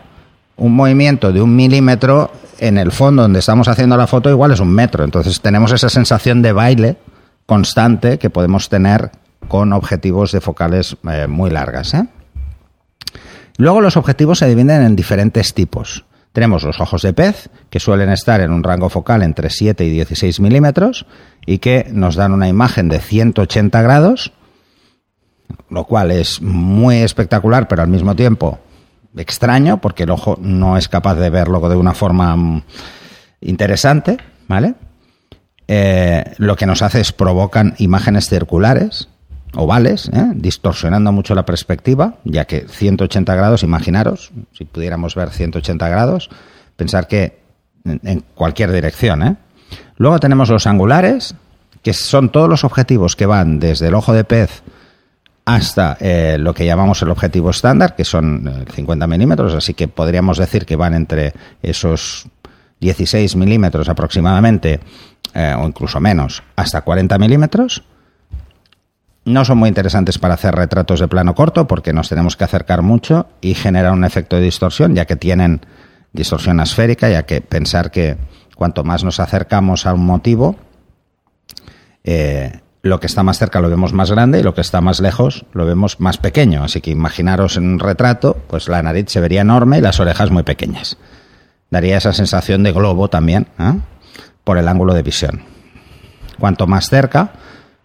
un 0.57 0.75
movimiento 0.75 1.31
de 1.31 1.41
un 1.41 1.55
milímetro 1.55 2.31
en 2.59 2.77
el 2.77 2.91
fondo 2.91 3.23
donde 3.23 3.39
estamos 3.39 3.67
haciendo 3.67 3.97
la 3.97 4.07
foto 4.07 4.29
igual 4.29 4.51
es 4.51 4.59
un 4.59 4.71
metro. 4.71 5.03
Entonces 5.03 5.41
tenemos 5.41 5.71
esa 5.71 5.89
sensación 5.89 6.41
de 6.41 6.51
baile 6.53 6.97
constante 7.45 8.19
que 8.19 8.29
podemos 8.29 8.69
tener 8.69 9.11
con 9.47 9.73
objetivos 9.73 10.31
de 10.31 10.41
focales 10.41 10.95
eh, 11.09 11.27
muy 11.27 11.49
largas. 11.49 11.93
¿eh? 11.93 12.05
Luego 13.57 13.81
los 13.81 13.97
objetivos 13.97 14.39
se 14.39 14.47
dividen 14.47 14.81
en 14.81 14.95
diferentes 14.95 15.53
tipos. 15.53 16.05
Tenemos 16.33 16.63
los 16.63 16.79
ojos 16.79 17.01
de 17.01 17.13
pez, 17.13 17.49
que 17.69 17.79
suelen 17.79 18.09
estar 18.09 18.39
en 18.39 18.51
un 18.51 18.63
rango 18.63 18.89
focal 18.89 19.21
entre 19.21 19.49
7 19.49 19.83
y 19.83 19.89
16 19.89 20.39
milímetros 20.39 21.05
y 21.45 21.57
que 21.57 21.87
nos 21.91 22.15
dan 22.15 22.31
una 22.31 22.47
imagen 22.47 22.87
de 22.87 22.99
180 22.99 23.81
grados, 23.81 24.31
lo 25.69 25.83
cual 25.85 26.11
es 26.11 26.41
muy 26.41 26.97
espectacular, 26.97 27.67
pero 27.67 27.81
al 27.81 27.89
mismo 27.89 28.15
tiempo 28.15 28.59
extraño, 29.17 29.81
porque 29.81 30.03
el 30.03 30.11
ojo 30.11 30.37
no 30.41 30.77
es 30.77 30.87
capaz 30.87 31.15
de 31.15 31.29
verlo 31.29 31.67
de 31.67 31.75
una 31.75 31.93
forma 31.93 32.35
mm, 32.35 32.63
interesante, 33.41 34.17
¿vale? 34.47 34.75
Eh, 35.67 36.33
lo 36.37 36.55
que 36.55 36.65
nos 36.65 36.81
hace 36.81 37.01
es 37.01 37.11
provocan 37.11 37.75
imágenes 37.77 38.29
circulares, 38.29 39.09
ovales, 39.55 40.09
¿eh? 40.13 40.31
distorsionando 40.35 41.11
mucho 41.11 41.35
la 41.35 41.45
perspectiva, 41.45 42.15
ya 42.23 42.45
que 42.45 42.67
180 42.67 43.35
grados, 43.35 43.63
imaginaros, 43.63 44.31
si 44.53 44.65
pudiéramos 44.65 45.15
ver 45.15 45.29
180 45.29 45.89
grados, 45.89 46.29
pensar 46.75 47.07
que 47.07 47.39
en, 47.83 48.23
cualquier 48.35 48.71
dirección. 48.71 49.23
¿eh? 49.23 49.35
Luego 49.97 50.19
tenemos 50.19 50.49
los 50.49 50.67
angulares, 50.67 51.35
que 51.83 51.93
son 51.93 52.29
todos 52.29 52.47
los 52.49 52.63
objetivos 52.63 53.15
que 53.15 53.25
van 53.25 53.59
desde 53.59 53.87
el 53.87 53.95
ojo 53.95 54.13
de 54.13 54.23
pez 54.23 54.63
hasta 55.43 55.97
eh, 55.99 56.37
lo 56.39 56.53
que 56.53 56.65
llamamos 56.65 57.01
el 57.01 57.09
objetivo 57.09 57.49
estándar, 57.49 57.95
que 57.95 58.05
son 58.05 58.65
50 58.73 59.07
milímetros, 59.07 59.53
así 59.55 59.73
que 59.73 59.87
podríamos 59.87 60.37
decir 60.37 60.65
que 60.65 60.75
van 60.75 60.93
entre 60.93 61.33
esos 61.63 62.27
16 62.79 63.35
milímetros 63.35 63.89
aproximadamente, 63.89 64.79
o 65.33 65.67
incluso 65.67 65.99
menos, 65.99 66.43
hasta 66.55 66.81
40 66.81 67.17
milímetros. 67.17 67.83
No 69.23 69.45
son 69.45 69.59
muy 69.59 69.69
interesantes 69.69 70.17
para 70.17 70.33
hacer 70.33 70.55
retratos 70.55 70.99
de 70.99 71.07
plano 71.07 71.35
corto 71.35 71.67
porque 71.67 71.93
nos 71.93 72.09
tenemos 72.09 72.35
que 72.35 72.43
acercar 72.43 72.81
mucho 72.81 73.27
y 73.39 73.53
generar 73.53 73.93
un 73.93 74.03
efecto 74.03 74.35
de 74.35 74.43
distorsión, 74.43 74.95
ya 74.95 75.05
que 75.05 75.15
tienen 75.15 75.61
distorsión 76.11 76.59
esférica, 76.59 77.09
ya 77.09 77.23
que 77.23 77.41
pensar 77.41 77.91
que 77.91 78.17
cuanto 78.55 78.83
más 78.83 79.03
nos 79.03 79.19
acercamos 79.19 79.85
a 79.85 79.93
un 79.93 80.05
motivo, 80.05 80.55
eh, 82.03 82.61
lo 82.81 82.99
que 82.99 83.05
está 83.05 83.21
más 83.21 83.37
cerca 83.37 83.61
lo 83.61 83.69
vemos 83.69 83.93
más 83.93 84.09
grande 84.09 84.39
y 84.39 84.43
lo 84.43 84.55
que 84.55 84.61
está 84.61 84.81
más 84.81 84.99
lejos 84.99 85.45
lo 85.53 85.65
vemos 85.65 85.99
más 85.99 86.17
pequeño. 86.17 86.63
Así 86.63 86.81
que 86.81 86.89
imaginaros 86.89 87.57
en 87.57 87.65
un 87.65 87.79
retrato, 87.79 88.37
pues 88.47 88.67
la 88.67 88.81
nariz 88.81 89.09
se 89.09 89.19
vería 89.19 89.41
enorme 89.41 89.77
y 89.77 89.81
las 89.81 89.99
orejas 89.99 90.31
muy 90.31 90.43
pequeñas. 90.43 90.97
Daría 91.69 91.97
esa 91.97 92.11
sensación 92.11 92.63
de 92.63 92.71
globo 92.71 93.07
también, 93.07 93.47
¿eh? 93.59 93.79
por 94.43 94.57
el 94.57 94.67
ángulo 94.67 94.95
de 94.95 95.03
visión. 95.03 95.43
Cuanto 96.39 96.65
más 96.65 96.89
cerca, 96.89 97.33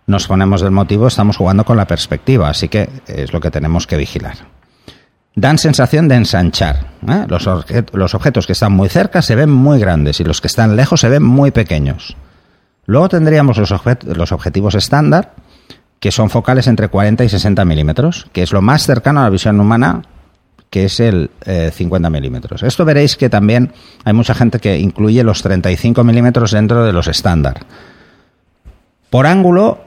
nos 0.06 0.26
ponemos 0.26 0.60
del 0.60 0.70
motivo, 0.70 1.08
estamos 1.08 1.36
jugando 1.36 1.64
con 1.64 1.76
la 1.76 1.86
perspectiva, 1.86 2.48
así 2.48 2.68
que 2.68 2.88
es 3.06 3.32
lo 3.32 3.40
que 3.40 3.50
tenemos 3.50 3.86
que 3.86 3.96
vigilar. 3.96 4.36
Dan 5.34 5.58
sensación 5.58 6.08
de 6.08 6.14
ensanchar. 6.14 6.86
¿eh? 7.06 7.26
Los, 7.28 7.48
los, 7.92 8.14
objetos 8.14 8.46
que 8.46 8.54
están 8.54 8.72
muy 8.72 8.88
cerca 8.88 9.20
se 9.20 9.34
ven 9.34 9.50
muy 9.50 9.78
grandes 9.78 10.18
y 10.20 10.24
los 10.24 10.40
que 10.40 10.46
están 10.46 10.76
lejos 10.76 11.00
se 11.00 11.08
ven 11.08 11.22
muy 11.22 11.50
pequeños. 11.50 12.16
Luego 12.86 13.08
tendríamos 13.08 13.58
los, 13.58 14.32
objetivos 14.32 14.74
estándar, 14.76 15.34
que 16.00 16.12
son 16.12 16.30
focales 16.30 16.68
entre 16.68 16.88
40 16.88 17.24
y 17.24 17.28
60 17.28 17.64
milímetros, 17.64 18.28
que 18.32 18.42
es 18.42 18.52
lo 18.52 18.62
más 18.62 18.86
cercano 18.86 19.20
a 19.20 19.24
la 19.24 19.30
visión 19.30 19.60
humana, 19.60 20.02
que 20.70 20.84
es 20.84 21.00
el 21.00 21.30
50 21.44 22.08
eh, 22.08 22.10
milímetros. 22.10 22.62
Esto 22.62 22.84
veréis 22.84 23.16
que 23.16 23.28
también 23.28 23.72
hay 24.04 24.12
mucha 24.12 24.34
gente 24.34 24.60
que 24.60 24.78
incluye 24.78 25.22
los 25.24 25.42
35 25.42 26.02
milímetros 26.04 26.52
dentro 26.52 26.84
de 26.84 26.92
los 26.92 27.08
estándar. 27.08 27.66
Por 29.10 29.26
ángulo, 29.26 29.85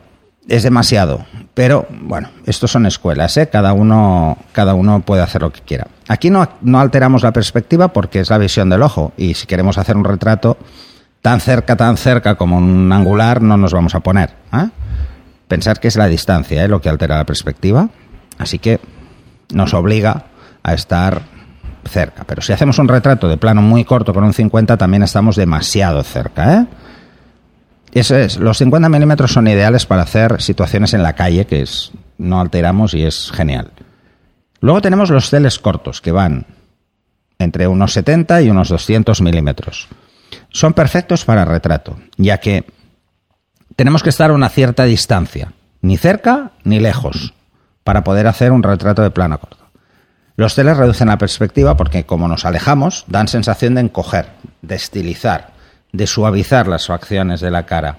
es 0.49 0.63
demasiado. 0.63 1.25
Pero 1.53 1.87
bueno, 1.89 2.29
estos 2.45 2.71
son 2.71 2.85
escuelas, 2.85 3.37
¿eh? 3.37 3.49
cada, 3.49 3.73
uno, 3.73 4.37
cada 4.51 4.73
uno 4.73 5.01
puede 5.01 5.21
hacer 5.21 5.41
lo 5.41 5.51
que 5.51 5.61
quiera. 5.61 5.87
Aquí 6.07 6.29
no, 6.29 6.47
no 6.61 6.79
alteramos 6.79 7.23
la 7.23 7.31
perspectiva 7.31 7.89
porque 7.89 8.19
es 8.19 8.29
la 8.29 8.37
visión 8.37 8.69
del 8.69 8.81
ojo 8.81 9.13
y 9.17 9.33
si 9.35 9.45
queremos 9.45 9.77
hacer 9.77 9.95
un 9.95 10.03
retrato 10.03 10.57
tan 11.21 11.39
cerca, 11.41 11.75
tan 11.75 11.97
cerca 11.97 12.35
como 12.35 12.57
un 12.57 12.91
angular, 12.91 13.41
no 13.41 13.57
nos 13.57 13.73
vamos 13.73 13.95
a 13.95 13.99
poner. 13.99 14.31
¿eh? 14.53 14.69
Pensar 15.47 15.79
que 15.79 15.87
es 15.87 15.95
la 15.95 16.07
distancia 16.07 16.63
¿eh? 16.63 16.67
lo 16.67 16.81
que 16.81 16.89
altera 16.89 17.17
la 17.17 17.25
perspectiva, 17.25 17.89
así 18.37 18.59
que 18.59 18.79
nos 19.53 19.73
obliga 19.73 20.25
a 20.63 20.73
estar 20.73 21.21
cerca. 21.85 22.23
Pero 22.25 22.41
si 22.41 22.53
hacemos 22.53 22.79
un 22.79 22.87
retrato 22.87 23.27
de 23.27 23.37
plano 23.37 23.61
muy 23.61 23.83
corto 23.83 24.13
con 24.13 24.23
un 24.23 24.33
50, 24.33 24.77
también 24.77 25.03
estamos 25.03 25.35
demasiado 25.35 26.03
cerca. 26.03 26.55
¿eh? 26.55 26.65
Eso 27.91 28.15
es, 28.15 28.37
los 28.37 28.57
50 28.57 28.87
milímetros 28.89 29.33
son 29.33 29.47
ideales 29.47 29.85
para 29.85 30.03
hacer 30.03 30.41
situaciones 30.41 30.93
en 30.93 31.03
la 31.03 31.13
calle, 31.13 31.45
que 31.45 31.61
es, 31.61 31.91
no 32.17 32.39
alteramos 32.39 32.93
y 32.93 33.03
es 33.03 33.31
genial. 33.31 33.71
Luego 34.61 34.81
tenemos 34.81 35.09
los 35.09 35.29
teles 35.29 35.57
cortos, 35.57 36.01
que 36.01 36.11
van 36.11 36.45
entre 37.39 37.67
unos 37.67 37.93
70 37.93 38.41
y 38.41 38.49
unos 38.49 38.69
200 38.69 39.21
milímetros. 39.21 39.87
Son 40.51 40.73
perfectos 40.73 41.25
para 41.25 41.45
retrato, 41.45 41.97
ya 42.17 42.39
que 42.39 42.65
tenemos 43.75 44.03
que 44.03 44.09
estar 44.09 44.29
a 44.29 44.33
una 44.33 44.49
cierta 44.49 44.83
distancia, 44.83 45.53
ni 45.81 45.97
cerca 45.97 46.51
ni 46.63 46.79
lejos, 46.79 47.33
para 47.83 48.03
poder 48.03 48.27
hacer 48.27 48.51
un 48.51 48.61
retrato 48.61 49.01
de 49.01 49.11
plano 49.11 49.39
corto. 49.39 49.57
Los 50.35 50.55
teles 50.55 50.77
reducen 50.77 51.07
la 51.07 51.17
perspectiva 51.17 51.75
porque 51.75 52.05
como 52.05 52.27
nos 52.27 52.45
alejamos, 52.45 53.05
dan 53.07 53.27
sensación 53.27 53.75
de 53.75 53.81
encoger, 53.81 54.29
de 54.61 54.75
estilizar, 54.75 55.53
de 55.91 56.07
suavizar 56.07 56.67
las 56.67 56.87
facciones 56.87 57.41
de 57.41 57.51
la 57.51 57.65
cara. 57.65 57.97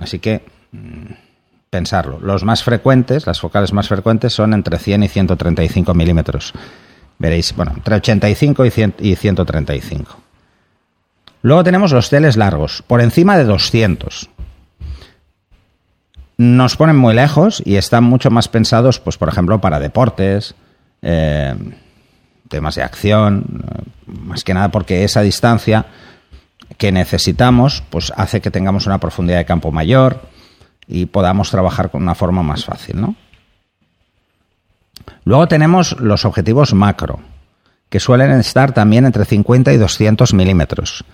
Así 0.00 0.18
que 0.18 0.42
mm, 0.72 1.12
pensarlo. 1.70 2.18
Los 2.20 2.44
más 2.44 2.62
frecuentes, 2.62 3.26
las 3.26 3.40
focales 3.40 3.72
más 3.72 3.88
frecuentes 3.88 4.32
son 4.32 4.54
entre 4.54 4.78
100 4.78 5.02
y 5.02 5.08
135 5.08 5.94
milímetros. 5.94 6.52
Veréis, 7.18 7.54
bueno, 7.54 7.72
entre 7.74 7.96
85 7.96 8.64
y, 8.64 8.70
100, 8.70 8.94
y 9.00 9.16
135. 9.16 10.16
Luego 11.42 11.64
tenemos 11.64 11.92
los 11.92 12.10
teles 12.10 12.36
largos, 12.36 12.82
por 12.86 13.00
encima 13.00 13.36
de 13.36 13.44
200. 13.44 14.30
Nos 16.38 16.76
ponen 16.76 16.96
muy 16.96 17.14
lejos 17.14 17.62
y 17.64 17.76
están 17.76 18.04
mucho 18.04 18.30
más 18.30 18.48
pensados, 18.48 19.00
pues 19.00 19.18
por 19.18 19.28
ejemplo, 19.28 19.60
para 19.60 19.80
deportes, 19.80 20.54
eh, 21.02 21.54
temas 22.48 22.76
de 22.76 22.82
acción, 22.82 23.44
eh, 23.64 23.82
más 24.06 24.44
que 24.44 24.54
nada 24.54 24.70
porque 24.70 25.04
esa 25.04 25.22
distancia 25.22 25.86
que 26.78 26.92
necesitamos, 26.92 27.82
pues 27.90 28.12
hace 28.16 28.40
que 28.40 28.50
tengamos 28.50 28.86
una 28.86 28.98
profundidad 28.98 29.38
de 29.38 29.44
campo 29.44 29.72
mayor 29.72 30.22
y 30.86 31.06
podamos 31.06 31.50
trabajar 31.50 31.90
con 31.90 32.02
una 32.02 32.14
forma 32.14 32.42
más 32.42 32.64
fácil, 32.64 33.00
¿no? 33.00 33.14
Luego 35.24 35.48
tenemos 35.48 36.00
los 36.00 36.24
objetivos 36.24 36.72
macro, 36.72 37.20
que 37.90 38.00
suelen 38.00 38.30
estar 38.32 38.72
también 38.72 39.04
entre 39.04 39.24
50 39.24 39.72
y 39.72 39.76
200 39.76 40.32
milímetros. 40.32 41.04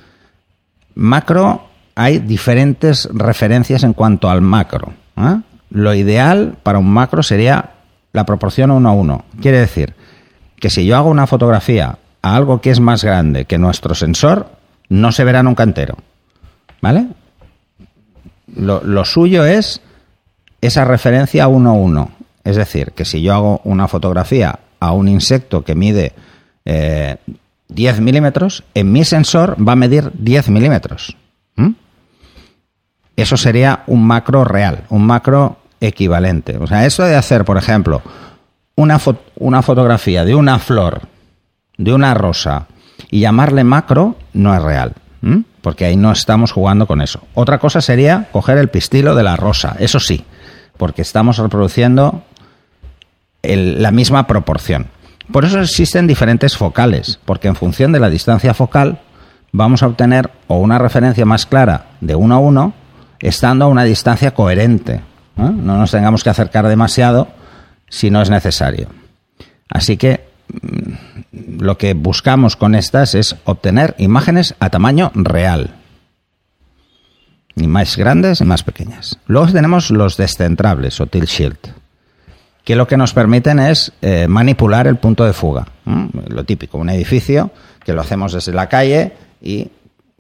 Macro, 0.94 1.68
hay 1.94 2.18
diferentes 2.18 3.09
referencias 3.12 3.83
en 3.85 3.92
cuanto 3.92 4.28
al 4.28 4.40
macro. 4.40 4.92
¿eh? 5.16 5.40
Lo 5.71 5.94
ideal 5.94 6.56
para 6.62 6.78
un 6.78 6.90
macro 6.90 7.23
sería 7.23 7.71
la 8.12 8.26
proporción 8.26 8.71
1 8.71 8.88
a 8.88 8.92
1. 8.92 9.25
Quiere 9.40 9.59
decir 9.59 9.94
que 10.61 10.71
si 10.71 10.85
yo 10.87 10.97
hago 10.97 11.11
una 11.11 11.26
fotografía 11.26 11.99
a 12.23 12.37
algo 12.37 12.61
que 12.61 12.71
es 12.71 12.80
más 12.80 13.02
grande 13.02 13.44
que 13.44 13.59
nuestro 13.59 13.94
sensor, 13.94 14.53
no 14.88 15.12
se 15.12 15.24
verá 15.24 15.42
nunca 15.42 15.62
entero. 15.62 15.96
¿Vale? 16.80 17.06
Lo, 18.56 19.04
suyo 19.04 19.44
es 19.44 19.80
esa 20.60 20.84
referencia 20.84 21.48
1 21.48 21.70
a 21.70 21.72
1. 21.72 22.10
Es 22.44 22.56
decir, 22.56 22.92
que 22.92 23.04
si 23.04 23.22
yo 23.22 23.34
hago 23.34 23.60
una 23.64 23.88
fotografía 23.88 24.58
a 24.80 24.92
un 24.92 25.08
insecto 25.08 25.64
que 25.64 25.74
mide 25.74 26.12
10 26.64 26.66
eh, 26.66 28.00
milímetros, 28.00 28.64
en 28.74 28.92
mi 28.92 29.04
sensor 29.04 29.56
va 29.66 29.72
a 29.72 29.76
medir 29.76 30.10
10 30.14 30.50
milímetros. 30.50 31.16
Eso 33.16 33.36
sería 33.36 33.84
un 33.86 34.04
macro 34.04 34.44
real, 34.44 34.84
un 34.88 35.06
macro 35.06 35.58
equivalente. 35.80 36.56
O 36.58 36.66
sea, 36.66 36.84
eso 36.84 37.04
de 37.04 37.14
hacer, 37.14 37.44
por 37.44 37.56
ejemplo, 37.56 38.02
una, 38.74 39.00
una 39.36 39.62
fotografía 39.62 40.24
de 40.24 40.34
una 40.34 40.58
flor, 40.58 41.02
de 41.76 41.92
una 41.92 42.12
rosa, 42.14 42.66
y 43.10 43.20
llamarle 43.20 43.62
macro 43.62 44.16
no 44.34 44.54
es 44.54 44.62
real, 44.62 44.92
porque 45.62 45.86
ahí 45.86 45.96
no 45.96 46.12
estamos 46.12 46.52
jugando 46.52 46.86
con 46.86 47.00
eso. 47.00 47.20
Otra 47.34 47.58
cosa 47.58 47.80
sería 47.80 48.28
coger 48.30 48.58
el 48.58 48.68
pistilo 48.68 49.14
de 49.14 49.22
la 49.22 49.36
rosa, 49.36 49.76
eso 49.78 49.98
sí, 49.98 50.24
porque 50.76 51.02
estamos 51.02 51.38
reproduciendo 51.38 52.22
la 53.42 53.90
misma 53.90 54.26
proporción. 54.26 54.88
Por 55.32 55.46
eso 55.46 55.60
existen 55.60 56.06
diferentes 56.06 56.56
focales, 56.56 57.18
porque 57.24 57.48
en 57.48 57.56
función 57.56 57.92
de 57.92 58.00
la 58.00 58.10
distancia 58.10 58.52
focal 58.52 59.00
vamos 59.52 59.82
a 59.82 59.86
obtener 59.86 60.30
o 60.48 60.58
una 60.58 60.78
referencia 60.78 61.24
más 61.24 61.46
clara 61.46 61.86
de 62.00 62.14
uno 62.14 62.34
a 62.34 62.38
uno, 62.38 62.74
estando 63.20 63.64
a 63.64 63.68
una 63.68 63.84
distancia 63.84 64.32
coherente. 64.34 65.00
No 65.36 65.78
nos 65.78 65.90
tengamos 65.90 66.22
que 66.22 66.30
acercar 66.30 66.68
demasiado 66.68 67.28
si 67.88 68.10
no 68.10 68.20
es 68.20 68.28
necesario. 68.28 68.88
Así 69.68 69.96
que 69.96 70.28
lo 71.32 71.78
que 71.78 71.94
buscamos 71.94 72.56
con 72.56 72.75
estas 72.75 73.14
es 73.14 73.37
obtener 73.44 73.94
imágenes 73.99 74.54
a 74.61 74.70
tamaño 74.70 75.11
real. 75.14 75.75
Ni 77.56 77.66
más 77.68 77.96
grandes 77.96 78.40
ni 78.40 78.46
más 78.46 78.62
pequeñas. 78.62 79.18
Luego 79.26 79.52
tenemos 79.52 79.90
los 79.90 80.16
descentrables 80.16 81.00
o 81.00 81.06
tilt 81.06 81.28
shield, 81.28 81.58
que 82.64 82.76
lo 82.76 82.87
que 82.87 82.96
nos 82.96 83.12
permiten 83.12 83.61
es 83.61 83.92
eh, 84.02 84.26
manipular 84.28 84.87
el 84.87 84.96
punto 84.96 85.25
de 85.25 85.32
fuga. 85.32 85.66
Lo 86.28 86.44
típico, 86.44 86.78
un 86.78 86.90
edificio 86.90 87.50
que 87.84 87.92
lo 87.92 88.00
hacemos 88.00 88.32
desde 88.32 88.52
la 88.52 88.68
calle 88.68 89.12
y 89.40 89.68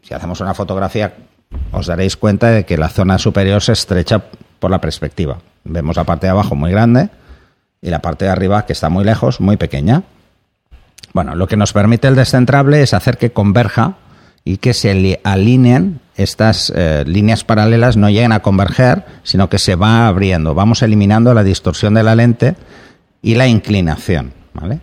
si 0.02 0.14
hacemos 0.14 0.40
una 0.40 0.54
fotografía 0.54 1.14
os 1.72 1.86
daréis 1.86 2.16
cuenta 2.16 2.50
de 2.50 2.64
que 2.64 2.76
la 2.76 2.88
zona 2.88 3.18
superior 3.18 3.62
se 3.62 3.72
estrecha 3.72 4.22
por 4.58 4.70
la 4.70 4.80
perspectiva. 4.80 5.38
Vemos 5.64 5.96
la 5.96 6.04
parte 6.04 6.26
de 6.26 6.30
abajo 6.30 6.54
muy 6.54 6.70
grande 6.70 7.08
y 7.80 7.90
la 7.90 8.00
parte 8.00 8.26
de 8.26 8.30
arriba, 8.30 8.66
que 8.66 8.72
está 8.72 8.88
muy 8.88 9.04
lejos, 9.04 9.40
muy 9.40 9.56
pequeña. 9.56 10.02
Bueno, 11.14 11.36
lo 11.36 11.46
que 11.46 11.56
nos 11.56 11.72
permite 11.72 12.08
el 12.08 12.16
descentrable 12.16 12.82
es 12.82 12.92
hacer 12.92 13.16
que 13.18 13.30
converja 13.30 13.94
y 14.44 14.58
que 14.58 14.74
se 14.74 15.20
alineen 15.22 16.00
estas 16.16 16.72
eh, 16.74 17.04
líneas 17.06 17.44
paralelas 17.44 17.96
no 17.96 18.10
lleguen 18.10 18.32
a 18.32 18.40
converger, 18.40 19.06
sino 19.22 19.48
que 19.48 19.58
se 19.58 19.76
va 19.76 20.08
abriendo. 20.08 20.54
Vamos 20.54 20.82
eliminando 20.82 21.32
la 21.32 21.44
distorsión 21.44 21.94
de 21.94 22.02
la 22.02 22.16
lente 22.16 22.56
y 23.22 23.36
la 23.36 23.46
inclinación. 23.46 24.32
¿vale? 24.54 24.80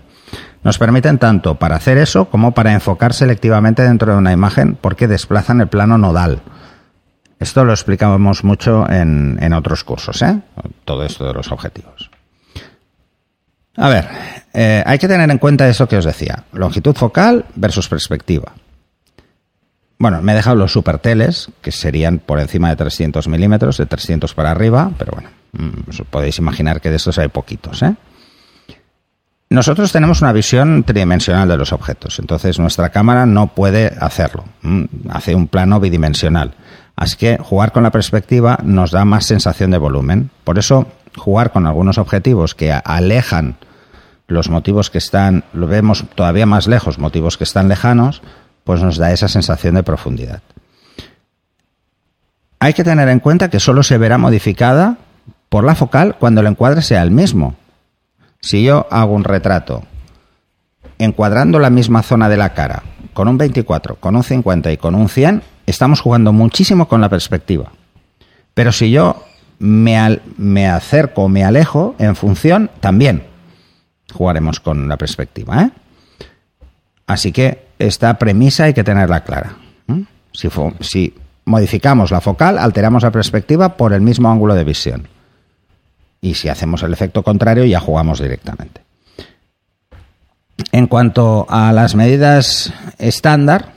Nos 0.64 0.78
permiten 0.78 1.18
tanto 1.18 1.56
para 1.56 1.76
hacer 1.76 1.98
eso 1.98 2.26
como 2.30 2.54
para 2.54 2.72
enfocar 2.72 3.14
selectivamente 3.14 3.84
dentro 3.84 4.14
de 4.14 4.18
una 4.18 4.32
imagen 4.32 4.78
porque 4.80 5.10
desplazan 5.10 5.60
el 5.60 5.68
plano 5.68 5.98
nodal. 5.98 6.42
Esto 7.40 7.66
lo 7.66 7.74
explicamos 7.74 8.44
mucho 8.46 8.90
en, 8.90 9.38
en 9.42 9.52
otros 9.54 9.84
cursos, 9.84 10.22
¿eh? 10.22 10.40
todo 10.86 11.04
esto 11.04 11.26
de 11.26 11.34
los 11.34 11.52
objetivos. 11.52 12.11
A 13.78 13.90
ver, 13.90 14.08
eh, 14.54 14.84
hay 14.86 15.00
que 15.00 15.08
tener 15.08 15.30
en 15.30 15.38
cuenta 15.38 15.68
eso 15.68 15.88
que 15.88 15.98
os 15.98 16.06
decía, 16.06 16.44
longitud 16.52 16.96
focal 16.96 17.46
versus 17.56 17.88
perspectiva. 17.88 18.52
Bueno, 19.98 20.22
me 20.22 20.32
he 20.32 20.36
dejado 20.36 20.56
los 20.56 20.74
superteles, 20.74 21.50
que 21.62 21.72
serían 21.72 22.20
por 22.20 22.40
encima 22.40 22.70
de 22.70 22.76
300 22.76 23.28
milímetros, 23.28 23.78
de 23.78 23.86
300 23.86 24.34
para 24.34 24.52
arriba, 24.52 24.92
pero 24.98 25.12
bueno, 25.14 25.30
mm, 25.54 25.90
os 25.90 26.02
podéis 26.10 26.40
imaginar 26.40 26.82
que 26.82 26.90
de 26.90 26.96
estos 26.96 27.20
hay 27.20 27.28
poquitos. 27.28 27.84
¿eh? 27.84 27.94
Nosotros 29.52 29.92
tenemos 29.92 30.22
una 30.22 30.34
visión 30.34 30.84
tridimensional 30.84 31.48
de 31.48 31.58
los 31.58 31.72
objetos, 31.72 32.18
entonces 32.20 32.58
nuestra 32.58 32.90
cámara 32.90 33.26
no 33.26 33.54
puede 33.54 33.94
hacerlo, 34.00 34.46
mm, 34.64 34.86
hace 35.12 35.36
un 35.36 35.48
plano 35.48 35.80
bidimensional. 35.80 36.56
Así 36.96 37.16
que 37.16 37.38
jugar 37.38 37.72
con 37.72 37.84
la 37.84 37.92
perspectiva 37.92 38.58
nos 38.64 38.92
da 38.92 39.06
más 39.06 39.26
sensación 39.26 39.72
de 39.72 39.78
volumen. 39.78 40.30
Por 40.44 40.58
eso, 40.58 40.88
jugar 41.16 41.52
con 41.52 41.66
algunos 41.66 41.98
objetivos 41.98 42.56
que 42.56 42.72
alejan 42.72 43.58
los 44.28 44.50
motivos 44.50 44.90
que 44.90 44.98
están, 44.98 45.44
lo 45.54 45.68
vemos 45.68 46.06
todavía 46.16 46.46
más 46.46 46.68
lejos, 46.68 46.98
motivos 47.00 47.38
que 47.38 47.44
están 47.44 47.68
lejanos, 47.68 48.22
pues 48.64 48.82
nos 48.82 48.98
da 48.98 49.12
esa 49.12 49.28
sensación 49.28 49.76
de 49.76 49.84
profundidad. 49.84 50.42
Hay 52.60 52.74
que 52.74 52.84
tener 52.84 53.10
en 53.10 53.20
cuenta 53.20 53.50
que 53.50 53.60
solo 53.60 53.84
se 53.84 53.98
verá 53.98 54.18
modificada 54.18 54.98
por 55.50 55.64
la 55.64 55.76
focal 55.76 56.16
cuando 56.20 56.42
el 56.42 56.48
encuadre 56.48 56.82
sea 56.82 57.02
el 57.02 57.12
mismo. 57.12 57.56
Si 58.40 58.64
yo 58.64 58.88
hago 58.90 59.14
un 59.14 59.24
retrato 59.24 59.84
encuadrando 60.98 61.60
la 61.60 61.70
misma 61.70 62.04
zona 62.04 62.30
de 62.30 62.38
la 62.38 62.54
cara 62.54 62.84
con 63.14 63.28
un 63.28 63.38
24, 63.38 63.96
con 63.96 64.16
un 64.16 64.24
50 64.24 64.72
y 64.72 64.78
con 64.78 64.96
un 64.96 65.10
100, 65.10 65.42
estamos 65.66 66.00
jugando 66.00 66.32
muchísimo 66.32 66.88
con 66.88 67.02
la 67.02 67.10
perspectiva. 67.10 67.72
Pero 68.54 68.72
si 68.72 68.92
yo 68.92 69.26
me, 69.62 70.20
me 70.38 70.68
acerco 70.68 71.30
me 71.30 71.44
alejo 71.44 71.96
en 72.00 72.16
función, 72.16 72.72
también 72.80 73.24
jugaremos 74.12 74.60
con 74.60 74.90
la 74.90 74.98
perspectiva. 74.98 75.62
¿eh? 75.62 75.72
Así 77.06 77.32
que 77.32 77.68
esta 77.78 78.18
premisa 78.18 78.66
hay 78.66 78.74
que 78.74 78.84
tenerla 78.84 79.24
clara. 79.24 79.58
Si, 80.34 80.50
si 80.80 81.14
modificamos 81.46 82.10
la 82.10 82.22
focal, 82.22 82.58
alteramos 82.58 83.04
la 83.04 83.12
perspectiva 83.12 83.78
por 83.78 83.94
el 83.94 84.02
mismo 84.02 84.32
ángulo 84.32 84.56
de 84.56 84.64
visión. 84.64 85.08
Y 86.22 86.34
si 86.34 86.50
hacemos 86.50 86.82
el 86.84 86.94
efecto 86.94 87.22
contrario, 87.22 87.66
ya 87.66 87.80
jugamos 87.80 88.20
directamente. 88.20 88.82
En 90.72 90.88
cuanto 90.88 91.46
a 91.50 91.72
las 91.72 91.96
medidas 91.96 92.74
estándar, 92.98 93.74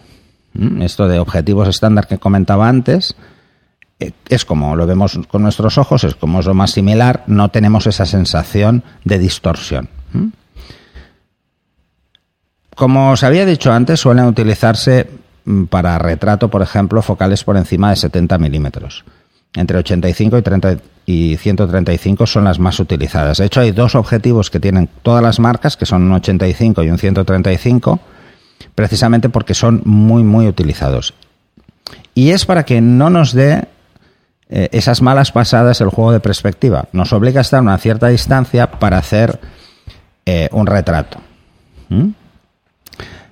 esto 0.80 1.08
de 1.08 1.18
objetivos 1.18 1.68
estándar 1.68 2.06
que 2.06 2.18
comentaba 2.18 2.68
antes, 2.68 3.16
eh, 3.16 3.24
es 3.98 4.44
como 4.44 4.76
lo 4.76 4.86
vemos 4.86 5.18
con 5.28 5.42
nuestros 5.42 5.78
ojos, 5.78 6.04
es 6.04 6.14
como 6.14 6.40
es 6.40 6.46
lo 6.46 6.54
más 6.54 6.72
similar, 6.72 7.24
no 7.26 7.50
tenemos 7.50 7.86
esa 7.86 8.06
sensación 8.06 8.82
de 9.04 9.18
distorsión. 9.18 9.88
Como 12.74 13.12
os 13.12 13.22
había 13.22 13.46
dicho 13.46 13.72
antes, 13.72 14.00
suelen 14.00 14.26
utilizarse 14.26 15.08
mm, 15.44 15.64
para 15.64 15.98
retrato, 15.98 16.48
por 16.48 16.62
ejemplo, 16.62 17.02
focales 17.02 17.44
por 17.44 17.56
encima 17.56 17.90
de 17.90 17.96
70 17.96 18.38
milímetros. 18.38 19.04
Entre 19.54 19.78
85 19.78 20.38
y, 20.38 20.42
30 20.42 20.76
y 21.06 21.36
135 21.36 22.26
son 22.26 22.44
las 22.44 22.58
más 22.58 22.80
utilizadas. 22.80 23.38
De 23.38 23.46
hecho, 23.46 23.60
hay 23.60 23.70
dos 23.70 23.94
objetivos 23.94 24.50
que 24.50 24.58
tienen 24.58 24.88
todas 25.02 25.22
las 25.22 25.38
marcas, 25.38 25.76
que 25.76 25.86
son 25.86 26.02
un 26.02 26.12
85 26.14 26.82
y 26.82 26.90
un 26.90 26.98
135, 26.98 28.00
precisamente 28.74 29.28
porque 29.28 29.54
son 29.54 29.82
muy, 29.84 30.24
muy 30.24 30.48
utilizados. 30.48 31.14
Y 32.14 32.30
es 32.30 32.44
para 32.44 32.64
que 32.64 32.80
no 32.80 33.10
nos 33.10 33.32
dé 33.32 33.68
eh, 34.50 34.68
esas 34.72 35.00
malas 35.00 35.32
pasadas 35.32 35.80
el 35.80 35.88
juego 35.88 36.12
de 36.12 36.20
perspectiva. 36.20 36.86
Nos 36.92 37.12
obliga 37.12 37.40
a 37.40 37.42
estar 37.42 37.58
a 37.58 37.62
una 37.62 37.78
cierta 37.78 38.08
distancia 38.08 38.70
para 38.70 38.98
hacer 38.98 39.40
eh, 40.26 40.48
un 40.52 40.66
retrato. 40.66 41.18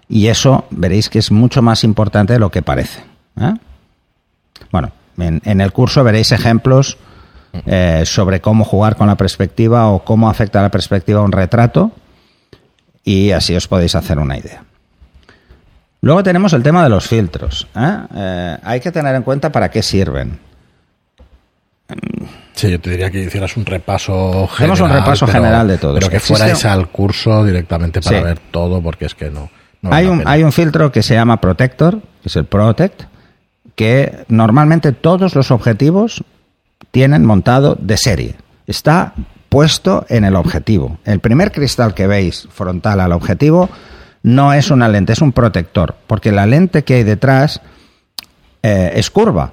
Y 0.09 0.29
eso 0.29 0.67
veréis 0.71 1.09
que 1.09 1.19
es 1.19 1.33
mucho 1.33 1.63
más 1.63 1.85
importante 1.85 2.35
de 2.35 2.39
lo 2.39 2.51
que 2.51 2.63
parece. 2.63 3.03
¿eh? 3.41 3.55
Bueno, 4.71 4.93
en, 5.19 5.61
el 5.61 5.73
curso 5.73 6.05
veréis 6.05 6.33
ejemplos 6.33 6.99
sobre 8.05 8.41
cómo 8.41 8.65
jugar 8.65 8.97
con 8.97 9.09
la 9.09 9.17
perspectiva 9.17 9.89
o 9.89 10.05
cómo 10.05 10.31
afecta 10.31 10.63
la 10.63 10.71
perspectiva 10.71 11.21
a 11.21 11.25
un 11.25 11.33
retrato 11.33 11.93
y 13.05 13.33
así 13.33 13.55
os 13.55 13.69
podéis 13.69 13.95
hacer 13.95 14.19
una 14.19 14.39
idea. 14.39 14.65
Luego 16.01 16.23
tenemos 16.23 16.53
el 16.53 16.63
tema 16.63 16.83
de 16.83 16.89
los 16.89 17.09
filtros. 17.09 17.67
hay 17.75 18.81
que 18.81 18.93
tener 18.93 19.15
en 19.15 19.23
cuenta 19.23 19.51
para 19.51 19.71
qué 19.71 19.83
sirven. 19.83 20.39
Sí, 22.55 22.71
yo 22.71 22.81
te 22.81 22.91
diría 22.91 23.11
que 23.11 23.25
hicieras 23.25 23.57
un 23.57 23.65
repaso 23.65 24.47
general. 24.49 24.73
Hacemos 24.75 24.81
un 24.81 24.91
repaso 24.91 25.27
general 25.27 25.69
de 25.69 25.79
todo. 25.79 25.95
Pero 25.95 26.09
que 26.09 26.21
fuerais 26.21 26.65
al 26.65 26.89
curso 26.89 27.45
directamente 27.45 28.01
para 28.01 28.23
ver 28.23 28.39
todo, 28.51 28.81
porque 28.83 29.07
es 29.07 29.15
que 29.15 29.31
no. 29.31 29.51
hay, 29.91 30.07
un, 30.07 30.23
hay 30.27 30.43
un 30.43 30.53
filtro 30.53 30.93
que 30.93 31.03
se 31.03 31.15
llama 31.15 31.41
Protector, 31.41 32.01
que 32.01 32.29
es 32.29 32.37
el 32.37 32.45
Protect, 32.45 33.05
que 33.75 34.25
normalmente 34.29 34.93
todos 34.93 35.35
los 35.35 35.51
objetivos 35.51 36.23
tienen 36.91 37.25
montado 37.25 37.77
de 37.81 37.97
serie. 37.97 38.35
Está 38.67 39.15
puesto 39.49 40.07
en 40.09 40.25
el 40.25 40.37
objetivo. 40.37 40.99
El 41.05 41.21
primer 41.21 41.53
cristal 41.53 41.95
que 41.95 42.07
veis 42.07 42.49
frontal 42.51 43.01
al 43.01 43.13
objetivo 43.13 43.69
no 44.23 44.53
es 44.53 44.71
una 44.71 44.89
lente, 44.89 45.13
es 45.13 45.21
un 45.21 45.33
protector, 45.33 45.97
porque 46.07 46.33
la 46.33 46.47
lente 46.47 46.85
que 46.85 46.95
hay 46.95 47.03
detrás 47.03 47.61
eh, 48.63 48.93
es 48.95 49.11
curva. 49.11 49.53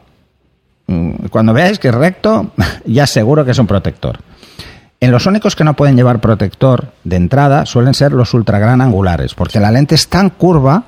Mm, 0.89 1.27
cuando 1.29 1.53
veáis 1.53 1.77
que 1.77 1.89
es 1.89 1.93
recto, 1.93 2.51
ya 2.85 3.05
seguro 3.05 3.45
que 3.45 3.51
es 3.51 3.59
un 3.59 3.67
protector. 3.67 4.19
En 4.99 5.11
los 5.11 5.27
únicos 5.27 5.55
que 5.55 5.63
no 5.63 5.75
pueden 5.75 5.95
llevar 5.95 6.19
protector 6.19 6.91
de 7.03 7.15
entrada 7.15 7.67
suelen 7.67 7.93
ser 7.93 8.11
los 8.11 8.33
ultra 8.33 8.57
gran 8.57 8.81
angulares, 8.81 9.35
porque 9.35 9.59
la 9.59 9.71
lente 9.71 9.93
es 9.93 10.07
tan 10.07 10.31
curva 10.31 10.85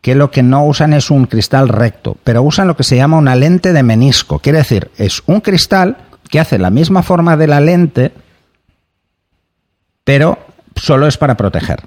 que 0.00 0.14
lo 0.14 0.30
que 0.30 0.42
no 0.42 0.64
usan 0.64 0.94
es 0.94 1.10
un 1.10 1.26
cristal 1.26 1.68
recto, 1.68 2.16
pero 2.24 2.42
usan 2.42 2.66
lo 2.66 2.76
que 2.76 2.82
se 2.82 2.96
llama 2.96 3.18
una 3.18 3.36
lente 3.36 3.74
de 3.74 3.82
menisco. 3.82 4.38
Quiere 4.38 4.58
decir, 4.58 4.90
es 4.96 5.22
un 5.26 5.42
cristal 5.42 5.98
que 6.30 6.40
hace 6.40 6.58
la 6.58 6.70
misma 6.70 7.02
forma 7.02 7.36
de 7.36 7.46
la 7.46 7.60
lente, 7.60 8.12
pero 10.02 10.38
solo 10.74 11.06
es 11.06 11.18
para 11.18 11.36
proteger. 11.36 11.82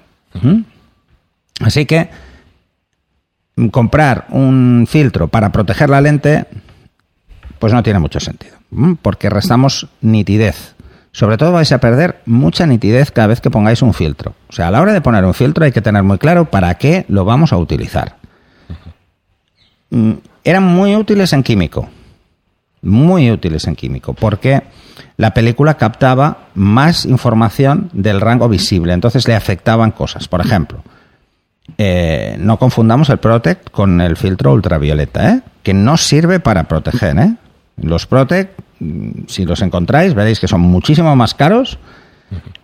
Así 1.62 1.88
que 1.88 2.10
comprar 3.72 4.28
un 4.30 4.86
filtro 4.88 5.30
para 5.30 5.52
proteger 5.52 5.90
la 5.90 6.00
lente 6.00 6.46
pues 7.60 7.74
no 7.74 7.84
tiene 7.84 8.00
mucho 8.00 8.20
sentido, 8.20 8.56
porque 9.02 9.30
restamos 9.30 9.88
nitidez. 10.02 10.76
Sobre 11.12 11.38
todo 11.38 11.54
vais 11.54 11.72
a 11.72 11.78
perder 11.78 12.22
mucha 12.26 12.66
nitidez 12.66 13.10
cada 13.10 13.28
vez 13.28 13.40
que 13.40 13.50
pongáis 13.50 13.82
un 13.82 13.94
filtro. 13.94 14.34
O 14.50 14.52
sea, 14.52 14.68
a 14.68 14.72
la 14.72 14.82
hora 14.82 14.92
de 14.92 15.00
poner 15.00 15.24
un 15.24 15.34
filtro 15.34 15.64
hay 15.64 15.72
que 15.72 15.82
tener 15.82 16.04
muy 16.04 16.18
claro 16.18 16.46
para 16.46 16.76
qué 16.76 17.06
lo 17.08 17.24
vamos 17.24 17.54
a 17.54 17.58
utilizar. 17.58 18.18
Mm, 19.92 20.12
eran 20.44 20.64
muy 20.64 20.96
útiles 20.96 21.32
en 21.32 21.42
químico, 21.42 21.88
muy 22.82 23.32
útiles 23.32 23.66
en 23.66 23.76
químico, 23.78 24.14
porque 24.14 24.64
la 25.16 25.34
película 25.34 25.76
captaba 25.76 26.50
más 26.54 27.06
información 27.06 27.90
del 27.94 28.20
rango 28.20 28.50
visible, 28.50 28.92
entonces 28.92 29.28
le 29.28 29.36
afectaban 29.36 29.92
cosas. 29.92 30.28
Por 30.28 30.42
ejemplo, 30.42 30.84
eh, 31.78 32.36
no 32.40 32.58
confundamos 32.58 33.10
el 33.10 33.18
Protect 33.18 33.70
con 33.72 34.02
el 34.02 34.18
filtro 34.18 34.54
ultravioleta, 34.54 35.32
¿eh? 35.32 35.42
que 35.64 35.74
no 35.74 35.98
sirve 35.98 36.40
para 36.40 36.66
proteger. 36.66 37.18
¿eh? 37.18 37.36
Los 37.78 38.06
Protect, 38.06 38.60
si 39.28 39.46
los 39.46 39.62
encontráis, 39.62 40.14
veréis 40.14 40.40
que 40.40 40.48
son 40.48 40.62
muchísimo 40.62 41.16
más 41.16 41.34
caros 41.34 41.78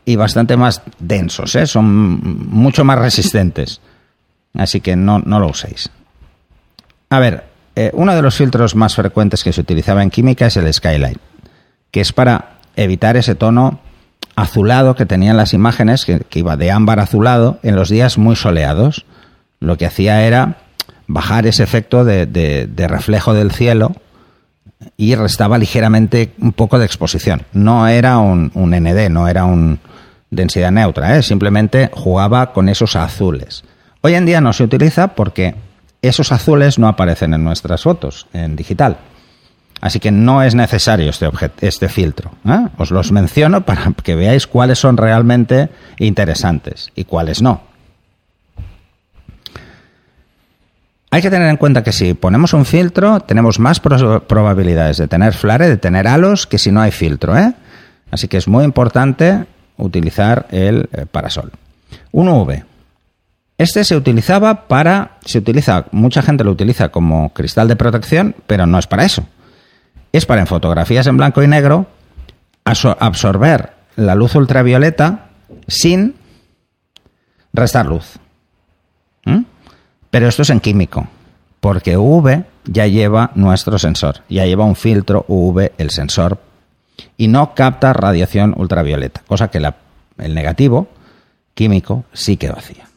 y 0.05 0.15
bastante 0.15 0.57
más 0.57 0.81
densos, 0.99 1.55
¿eh? 1.55 1.67
son 1.67 2.49
mucho 2.49 2.83
más 2.83 2.99
resistentes. 2.99 3.81
Así 4.53 4.81
que 4.81 4.95
no, 4.95 5.19
no 5.19 5.39
lo 5.39 5.47
uséis. 5.47 5.89
A 7.09 7.19
ver, 7.19 7.45
eh, 7.75 7.91
uno 7.93 8.15
de 8.15 8.21
los 8.21 8.35
filtros 8.35 8.75
más 8.75 8.95
frecuentes 8.95 9.43
que 9.43 9.53
se 9.53 9.61
utilizaba 9.61 10.03
en 10.03 10.09
química 10.09 10.47
es 10.47 10.57
el 10.57 10.71
Skylight, 10.73 11.19
que 11.91 12.01
es 12.01 12.11
para 12.11 12.57
evitar 12.75 13.15
ese 13.17 13.35
tono 13.35 13.79
azulado 14.35 14.95
que 14.95 15.05
tenían 15.05 15.37
las 15.37 15.53
imágenes, 15.53 16.05
que, 16.05 16.25
iba 16.33 16.57
de 16.57 16.71
ámbar 16.71 16.99
azulado, 16.99 17.59
en 17.63 17.75
los 17.75 17.89
días 17.89 18.17
muy 18.17 18.35
soleados. 18.35 19.05
Lo 19.59 19.77
que 19.77 19.85
hacía 19.85 20.23
era 20.23 20.57
bajar 21.07 21.47
ese 21.47 21.63
efecto 21.63 22.03
de 22.03 22.87
reflejo 22.87 23.33
del 23.33 23.51
cielo 23.51 23.93
y 24.97 25.15
restaba 25.15 25.57
ligeramente 25.57 26.33
un 26.39 26.53
poco 26.53 26.79
de 26.79 26.85
exposición. 26.85 27.43
No 27.53 27.87
era 27.87 28.17
un, 28.17 28.51
ND, 28.55 29.09
no 29.09 29.27
era 29.27 29.45
un 29.45 29.79
densidad 30.29 30.71
neutra, 30.71 31.17
¿eh? 31.17 31.23
simplemente 31.23 31.89
jugaba 31.93 32.53
con 32.53 32.69
esos 32.69 32.95
azules. 32.95 33.63
Hoy 34.01 34.15
en 34.15 34.25
día 34.25 34.41
no 34.41 34.53
se 34.53 34.63
utiliza 34.63 35.09
porque 35.09 35.55
esos 36.01 36.31
azules 36.31 36.79
no 36.79 36.87
aparecen 36.87 37.33
en 37.33 37.43
nuestras 37.43 37.83
fotos 37.83 38.27
en 38.33 38.55
digital. 38.55 38.97
Así 39.81 39.99
que 39.99 40.11
no 40.11 40.43
es 40.43 40.53
necesario 40.53 41.09
este, 41.09 41.29
este 41.61 41.89
filtro. 41.89 42.31
¿eh? 42.45 42.67
Os 42.77 42.91
los 42.91 43.11
menciono 43.11 43.65
para 43.65 43.91
que 44.03 44.15
veáis 44.15 44.45
cuáles 44.45 44.79
son 44.79 44.97
realmente 44.97 45.69
interesantes 45.97 46.91
y 46.95 47.05
cuáles 47.05 47.41
no. 47.41 47.70
Hay 51.13 51.21
que 51.21 51.29
tener 51.29 51.49
en 51.49 51.57
cuenta 51.57 51.83
que 51.83 51.91
si 51.91 52.13
ponemos 52.13 52.53
un 52.53 52.65
filtro, 52.65 53.19
tenemos 53.19 53.59
más 53.59 53.81
probabilidades 53.81 54.95
de 54.95 55.09
tener 55.09 55.33
flare, 55.33 55.67
de 55.67 55.75
tener 55.75 56.07
halos, 56.07 56.47
que 56.47 56.57
si 56.57 56.71
no 56.71 56.79
hay 56.79 56.91
filtro. 56.91 57.37
¿eh? 57.37 57.53
Así 58.11 58.29
que 58.29 58.37
es 58.37 58.47
muy 58.47 58.63
importante 58.63 59.45
utilizar 59.75 60.47
el 60.51 60.89
eh, 60.93 61.05
parasol. 61.05 61.51
Un 62.13 62.29
UV. 62.29 62.63
Este 63.57 63.83
se 63.83 63.97
utilizaba 63.97 64.69
para, 64.69 65.17
se 65.25 65.39
utiliza, 65.39 65.85
mucha 65.91 66.21
gente 66.21 66.45
lo 66.45 66.51
utiliza 66.51 66.89
como 66.89 67.33
cristal 67.33 67.67
de 67.67 67.75
protección, 67.75 68.33
pero 68.47 68.65
no 68.65 68.79
es 68.79 68.87
para 68.87 69.03
eso. 69.03 69.25
Es 70.13 70.25
para 70.25 70.41
en 70.41 70.47
fotografías 70.47 71.07
en 71.07 71.17
blanco 71.17 71.43
y 71.43 71.47
negro 71.47 71.87
absorber 72.63 73.73
la 73.97 74.15
luz 74.15 74.33
ultravioleta 74.35 75.29
sin 75.67 76.15
restar 77.53 77.85
luz. 77.85 78.17
¿Mm? 79.25 79.41
Pero 80.11 80.27
esto 80.27 80.41
es 80.41 80.49
en 80.49 80.59
químico, 80.59 81.07
porque 81.61 81.97
UV 81.97 82.43
ya 82.65 82.85
lleva 82.85 83.31
nuestro 83.35 83.79
sensor, 83.79 84.21
ya 84.29 84.45
lleva 84.45 84.65
un 84.65 84.75
filtro 84.75 85.25
UV 85.27 85.71
el 85.77 85.89
sensor 85.89 86.39
y 87.17 87.29
no 87.29 87.55
capta 87.55 87.93
radiación 87.93 88.53
ultravioleta, 88.57 89.23
cosa 89.25 89.49
que 89.49 89.57
el 89.57 90.35
negativo 90.35 90.89
químico 91.53 92.03
sí 92.13 92.37
que 92.37 92.49
lo 92.49 92.57
hacía. 92.57 92.87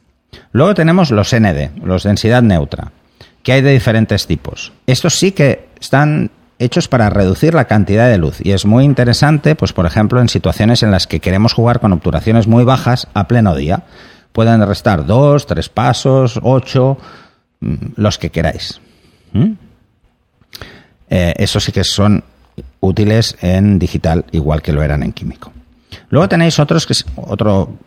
Luego 0.53 0.75
tenemos 0.75 1.11
los 1.11 1.35
ND, 1.35 1.85
los 1.85 2.03
densidad 2.03 2.43
neutra, 2.43 2.93
que 3.43 3.53
hay 3.53 3.63
de 3.63 3.73
diferentes 3.73 4.27
tipos. 4.27 4.73
Estos 4.87 5.15
sí 5.15 5.33
que 5.33 5.69
están 5.81 6.31
hechos 6.59 6.89
para 6.89 7.11
reducir 7.11 7.55
la 7.55 7.67
cantidad 7.67 8.09
de 8.09 8.19
luz 8.19 8.41
y 8.41 8.53
es 8.53 8.65
muy 8.65 8.85
interesante, 8.85 9.55
pues 9.55 9.73
por 9.73 9.87
ejemplo, 9.87 10.21
en 10.21 10.29
situaciones 10.29 10.83
en 10.83 10.91
las 10.91 11.07
que 11.07 11.21
queremos 11.21 11.53
jugar 11.53 11.81
con 11.81 11.93
obturaciones 11.93 12.47
muy 12.47 12.65
bajas 12.65 13.09
a 13.15 13.29
pleno 13.29 13.55
día 13.55 13.85
pueden 14.35 14.67
restar 14.67 15.07
dos, 15.07 15.47
tres 15.47 15.69
pasos, 15.69 16.41
ocho, 16.43 16.99
mm, 17.61 17.75
los 17.95 18.19
que 18.19 18.31
queráis. 18.31 18.81
Eh, 21.09 21.35
eso 21.37 21.61
sí 21.61 21.71
que 21.71 21.85
son 21.85 22.25
útiles 22.81 23.37
en 23.41 23.79
digital, 23.79 24.25
igual 24.33 24.61
que 24.61 24.73
lo 24.73 24.83
eran 24.83 25.05
en 25.05 25.13
químico. 25.13 25.53
Luego 26.11 26.29
tenéis 26.29 26.59
otros 26.59 26.85
que 26.85 26.95
otro 27.15 27.79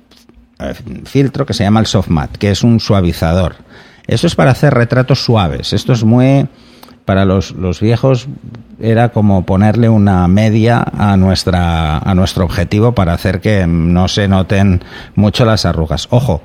eh, 0.60 0.74
filtro 1.04 1.46
que 1.46 1.54
se 1.54 1.66
llama 1.66 1.82
el 1.82 1.86
soft 1.86 2.08
matte, 2.08 2.40
que 2.40 2.52
es 2.52 2.64
un 2.64 2.80
suavizador. 2.80 3.58
Esto 4.08 4.28
es 4.28 4.36
para 4.36 4.52
hacer 4.52 4.74
retratos 4.74 5.26
suaves. 5.26 5.74
Esto 5.74 5.92
es 5.92 6.06
muy 6.06 6.48
para 7.08 7.24
los, 7.24 7.52
los, 7.52 7.80
viejos 7.80 8.28
era 8.82 9.14
como 9.14 9.46
ponerle 9.46 9.88
una 9.88 10.28
media 10.28 10.84
a 10.98 11.16
nuestra 11.16 12.00
a 12.00 12.14
nuestro 12.14 12.44
objetivo 12.44 12.92
para 12.92 13.14
hacer 13.14 13.40
que 13.40 13.66
no 13.66 14.10
se 14.10 14.28
noten 14.28 14.84
mucho 15.16 15.46
las 15.46 15.66
arrugas. 15.66 16.10
Ojo, 16.10 16.42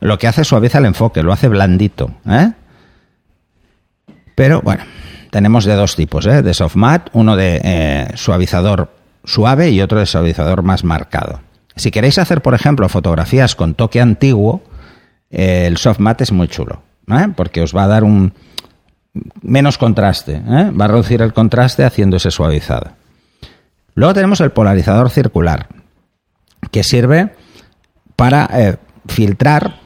lo 0.00 0.18
que 0.18 0.28
hace 0.28 0.44
suaviza 0.44 0.76
el 0.80 0.84
enfoque, 0.84 1.22
lo 1.22 1.32
hace 1.32 1.48
blandito, 1.48 2.10
¿eh? 2.28 2.52
Pero 4.34 4.60
bueno, 4.60 4.82
tenemos 5.30 5.64
de 5.64 5.76
dos 5.76 5.96
tipos, 5.96 6.26
¿eh? 6.26 6.42
de 6.42 6.52
soft 6.52 6.76
matte, 6.76 7.10
uno 7.14 7.34
de 7.34 7.62
eh, 7.64 8.08
suavizador 8.14 8.90
suave 9.24 9.70
y 9.70 9.80
otro 9.80 9.98
de 9.98 10.04
suavizador 10.04 10.62
más 10.62 10.84
marcado. 10.84 11.40
Si 11.74 11.90
queréis 11.90 12.18
hacer, 12.18 12.42
por 12.42 12.52
ejemplo, 12.52 12.86
fotografías 12.90 13.54
con 13.54 13.72
toque 13.72 13.98
antiguo, 13.98 14.62
el 15.30 15.78
soft 15.78 16.00
matte 16.00 16.24
es 16.24 16.32
muy 16.32 16.48
chulo, 16.48 16.82
¿eh? 17.08 17.28
porque 17.34 17.62
os 17.62 17.74
va 17.74 17.84
a 17.84 17.88
dar 17.88 18.04
un, 18.04 18.34
menos 19.42 19.78
contraste, 19.78 20.36
¿eh? 20.36 20.70
va 20.70 20.86
a 20.86 20.88
reducir 20.88 21.22
el 21.22 21.32
contraste 21.32 21.84
haciéndose 21.84 22.30
suavizado. 22.30 22.92
Luego 23.94 24.14
tenemos 24.14 24.40
el 24.40 24.52
polarizador 24.52 25.10
circular, 25.10 25.68
que 26.70 26.82
sirve 26.82 27.34
para 28.16 28.48
eh, 28.52 28.76
filtrar 29.06 29.80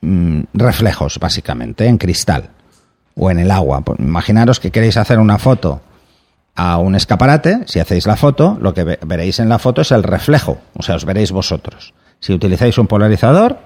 mm, 0.00 0.42
reflejos, 0.54 1.18
básicamente, 1.18 1.86
en 1.86 1.98
cristal 1.98 2.50
o 3.16 3.30
en 3.30 3.40
el 3.40 3.50
agua. 3.50 3.80
Pues, 3.80 3.98
imaginaros 3.98 4.60
que 4.60 4.70
queréis 4.70 4.96
hacer 4.96 5.18
una 5.18 5.38
foto 5.38 5.80
a 6.54 6.78
un 6.78 6.94
escaparate, 6.94 7.60
si 7.66 7.78
hacéis 7.78 8.06
la 8.06 8.16
foto, 8.16 8.58
lo 8.60 8.74
que 8.74 8.98
veréis 9.06 9.38
en 9.38 9.48
la 9.48 9.58
foto 9.58 9.82
es 9.82 9.92
el 9.92 10.02
reflejo, 10.02 10.58
o 10.74 10.82
sea, 10.82 10.96
os 10.96 11.04
veréis 11.04 11.30
vosotros. 11.30 11.94
Si 12.20 12.32
utilizáis 12.32 12.78
un 12.78 12.88
polarizador, 12.88 13.58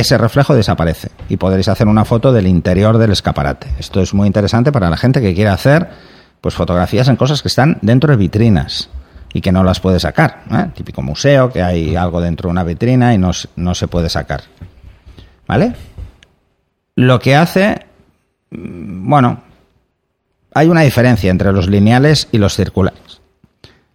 ese 0.00 0.18
reflejo 0.18 0.54
desaparece 0.54 1.10
y 1.28 1.36
podréis 1.36 1.68
hacer 1.68 1.86
una 1.86 2.04
foto 2.04 2.32
del 2.32 2.46
interior 2.46 2.98
del 2.98 3.12
escaparate. 3.12 3.68
Esto 3.78 4.00
es 4.00 4.14
muy 4.14 4.26
interesante 4.26 4.72
para 4.72 4.90
la 4.90 4.96
gente 4.96 5.20
que 5.20 5.34
quiere 5.34 5.50
hacer 5.50 5.88
pues 6.40 6.54
fotografías 6.54 7.08
en 7.08 7.16
cosas 7.16 7.42
que 7.42 7.48
están 7.48 7.78
dentro 7.82 8.10
de 8.10 8.16
vitrinas 8.16 8.90
y 9.32 9.40
que 9.40 9.52
no 9.52 9.64
las 9.64 9.80
puede 9.80 10.00
sacar. 10.00 10.44
¿eh? 10.50 10.70
Típico 10.74 11.02
museo, 11.02 11.50
que 11.50 11.62
hay 11.62 11.96
algo 11.96 12.20
dentro 12.20 12.48
de 12.48 12.52
una 12.52 12.64
vitrina 12.64 13.14
y 13.14 13.18
no, 13.18 13.30
no 13.56 13.74
se 13.74 13.88
puede 13.88 14.08
sacar. 14.08 14.42
¿Vale? 15.46 15.74
Lo 16.94 17.18
que 17.18 17.36
hace, 17.36 17.86
mm, 18.50 19.08
bueno, 19.08 19.42
hay 20.54 20.68
una 20.68 20.82
diferencia 20.82 21.30
entre 21.30 21.52
los 21.52 21.68
lineales 21.68 22.28
y 22.32 22.38
los 22.38 22.54
circulares. 22.54 23.20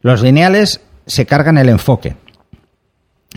Los 0.01 0.21
lineales 0.21 0.81
se 1.05 1.25
cargan 1.25 1.57
el 1.57 1.69
enfoque. 1.69 2.15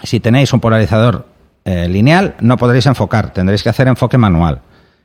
Si 0.03 0.21
tenéis 0.21 0.53
un 0.53 0.61
polarizador 0.61 1.27
eh, 1.67 1.89
lineal 1.89 2.37
no 2.39 2.57
podréis 2.57 2.87
enfocar, 2.87 3.33
tendréis 3.33 3.65
que 3.65 3.69
hacer 3.69 3.89
enfoque 3.89 4.17
manual. 4.17 4.61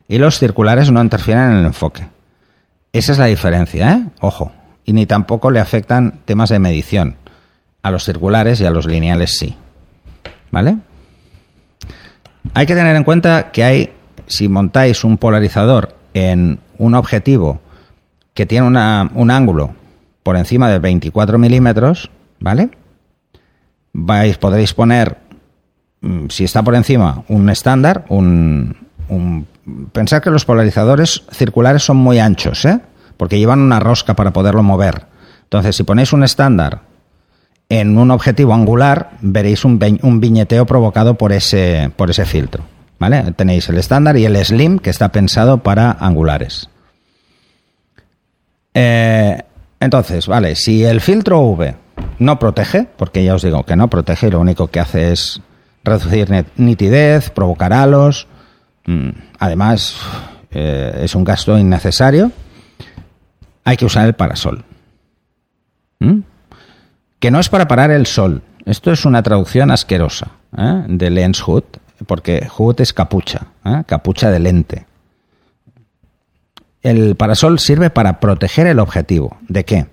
Y 0.07 0.19
los 0.19 0.37
circulares 0.37 0.91
no 0.91 1.01
interfieren 1.01 1.45
en 1.45 1.57
el 1.57 1.65
enfoque. 1.65 2.07
Esa 2.93 3.13
es 3.13 3.17
la 3.17 3.25
diferencia, 3.25 3.93
¿eh? 3.93 4.03
Ojo. 4.19 4.51
Y 4.85 4.93
ni 4.93 5.07
tampoco 5.07 5.49
le 5.49 5.59
afectan 5.59 6.19
temas 6.25 6.49
de 6.49 6.59
medición. 6.59 7.15
A 7.81 7.89
los 7.89 8.03
circulares 8.03 8.61
y 8.61 8.65
a 8.65 8.69
los 8.69 8.85
lineales 8.85 9.37
sí. 9.39 9.57
¿Vale? 10.51 10.77
Hay 12.53 12.67
que 12.67 12.75
tener 12.75 12.95
en 12.95 13.05
cuenta 13.05 13.51
que 13.51 13.63
hay, 13.63 13.93
si 14.27 14.47
montáis 14.47 15.03
un 15.03 15.17
polarizador 15.17 15.95
en 16.13 16.59
un 16.77 16.93
objetivo 16.93 17.59
que 18.35 18.45
tiene 18.45 18.67
un 18.67 19.31
ángulo 19.31 19.73
por 20.21 20.37
encima 20.37 20.69
de 20.69 20.77
24 20.77 21.39
milímetros, 21.39 22.11
¿vale? 22.39 22.69
Vais, 23.93 24.37
podréis 24.37 24.75
poner 24.75 25.17
si 26.29 26.43
está 26.43 26.63
por 26.63 26.75
encima 26.75 27.23
un 27.27 27.49
estándar, 27.49 28.05
un, 28.09 28.75
pensar 29.93 30.21
que 30.21 30.29
los 30.29 30.45
polarizadores 30.45 31.23
circulares 31.31 31.83
son 31.83 31.97
muy 31.97 32.19
anchos, 32.19 32.65
¿eh? 32.65 32.79
porque 33.17 33.37
llevan 33.37 33.59
una 33.59 33.79
rosca 33.79 34.15
para 34.15 34.33
poderlo 34.33 34.63
mover. 34.63 35.05
Entonces, 35.43 35.75
si 35.75 35.83
ponéis 35.83 36.13
un 36.13 36.23
estándar 36.23 36.81
en 37.69 37.97
un 37.97 38.11
objetivo 38.11 38.53
angular, 38.53 39.11
veréis 39.21 39.63
un, 39.63 39.79
viñeteo 39.79 40.65
provocado 40.65 41.15
por 41.15 41.31
ese, 41.31 41.91
por 41.95 42.09
ese 42.09 42.25
filtro. 42.25 42.63
¿vale? 42.99 43.31
Tenéis 43.33 43.69
el 43.69 43.77
estándar 43.77 44.17
y 44.17 44.25
el 44.25 44.43
slim, 44.43 44.79
que 44.79 44.89
está 44.89 45.09
pensado 45.11 45.59
para 45.59 45.91
angulares. 45.91 46.69
Eh, 48.73 49.41
entonces, 49.79 50.27
vale, 50.27 50.55
si 50.55 50.83
el 50.83 51.01
filtro 51.01 51.41
V 51.41 51.75
no 52.19 52.39
protege, 52.39 52.87
porque 52.97 53.23
ya 53.23 53.35
os 53.35 53.41
digo 53.41 53.63
que 53.63 53.75
no 53.75 53.89
protege, 53.89 54.29
lo 54.29 54.39
único 54.39 54.67
que 54.67 54.79
hace 54.79 55.11
es 55.11 55.41
reducir 55.83 56.45
nitidez, 56.55 57.29
provocar 57.29 57.73
halos. 57.73 58.27
Mm, 58.85 59.09
además, 59.39 59.97
eh, 60.51 61.01
es 61.03 61.15
un 61.15 61.23
gasto 61.23 61.57
innecesario. 61.57 62.31
Hay 63.63 63.77
que 63.77 63.85
usar 63.85 64.05
el 64.05 64.13
parasol. 64.13 64.63
¿Mm? 65.99 66.19
Que 67.19 67.31
no 67.31 67.39
es 67.39 67.49
para 67.49 67.67
parar 67.67 67.91
el 67.91 68.05
sol. 68.05 68.41
Esto 68.65 68.91
es 68.91 69.05
una 69.05 69.23
traducción 69.23 69.71
asquerosa 69.71 70.31
¿eh? 70.57 70.83
de 70.87 71.09
lens 71.09 71.41
hood, 71.41 71.63
porque 72.07 72.47
hood 72.47 72.81
es 72.81 72.93
capucha, 72.93 73.47
¿eh? 73.65 73.83
capucha 73.85 74.29
de 74.29 74.39
lente. 74.39 74.85
El 76.81 77.15
parasol 77.15 77.59
sirve 77.59 77.89
para 77.91 78.19
proteger 78.19 78.67
el 78.67 78.79
objetivo. 78.79 79.37
¿De 79.47 79.65
qué? 79.65 79.87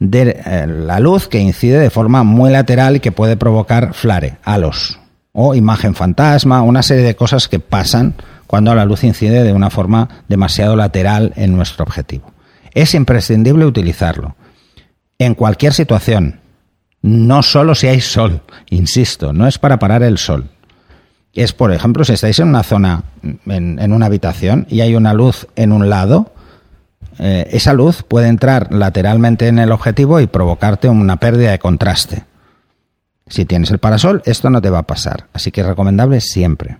De 0.00 0.40
eh, 0.44 0.66
la 0.66 0.98
luz 0.98 1.28
que 1.28 1.38
incide 1.38 1.78
de 1.78 1.90
forma 1.90 2.24
muy 2.24 2.50
lateral 2.50 2.96
y 2.96 3.00
que 3.00 3.12
puede 3.12 3.36
provocar 3.36 3.94
flare, 3.94 4.38
halos 4.42 4.98
o 5.32 5.54
imagen 5.54 5.94
fantasma, 5.94 6.62
una 6.62 6.82
serie 6.82 7.04
de 7.04 7.14
cosas 7.14 7.46
que 7.46 7.60
pasan 7.60 8.14
cuando 8.48 8.74
la 8.74 8.84
luz 8.84 9.04
incide 9.04 9.44
de 9.44 9.52
una 9.52 9.70
forma 9.70 10.08
demasiado 10.26 10.74
lateral 10.74 11.32
en 11.36 11.54
nuestro 11.54 11.84
objetivo. 11.84 12.32
Es 12.74 12.94
imprescindible 12.94 13.64
utilizarlo 13.64 14.34
en 15.18 15.34
cualquier 15.34 15.72
situación, 15.72 16.40
no 17.02 17.42
solo 17.42 17.74
si 17.74 17.86
hay 17.86 18.00
sol, 18.00 18.42
insisto, 18.70 19.32
no 19.32 19.46
es 19.46 19.58
para 19.58 19.78
parar 19.78 20.02
el 20.02 20.18
sol. 20.18 20.48
Es, 21.32 21.52
por 21.52 21.72
ejemplo, 21.72 22.04
si 22.04 22.14
estáis 22.14 22.40
en 22.40 22.48
una 22.48 22.64
zona, 22.64 23.04
en, 23.46 23.78
en 23.78 23.92
una 23.92 24.06
habitación 24.06 24.66
y 24.68 24.80
hay 24.80 24.96
una 24.96 25.14
luz 25.14 25.46
en 25.54 25.70
un 25.70 25.88
lado, 25.88 26.32
eh, 27.22 27.50
esa 27.52 27.74
luz 27.74 28.02
puede 28.02 28.28
entrar 28.28 28.72
lateralmente 28.72 29.46
en 29.46 29.58
el 29.58 29.72
objetivo 29.72 30.20
y 30.20 30.26
provocarte 30.26 30.88
una 30.88 31.16
pérdida 31.16 31.50
de 31.50 31.58
contraste. 31.58 32.24
Si 33.26 33.44
tienes 33.44 33.70
el 33.70 33.78
parasol, 33.78 34.22
esto 34.24 34.48
no 34.48 34.62
te 34.62 34.70
va 34.70 34.78
a 34.78 34.86
pasar, 34.86 35.26
así 35.34 35.52
que 35.52 35.60
es 35.60 35.66
recomendable 35.66 36.22
siempre. 36.22 36.78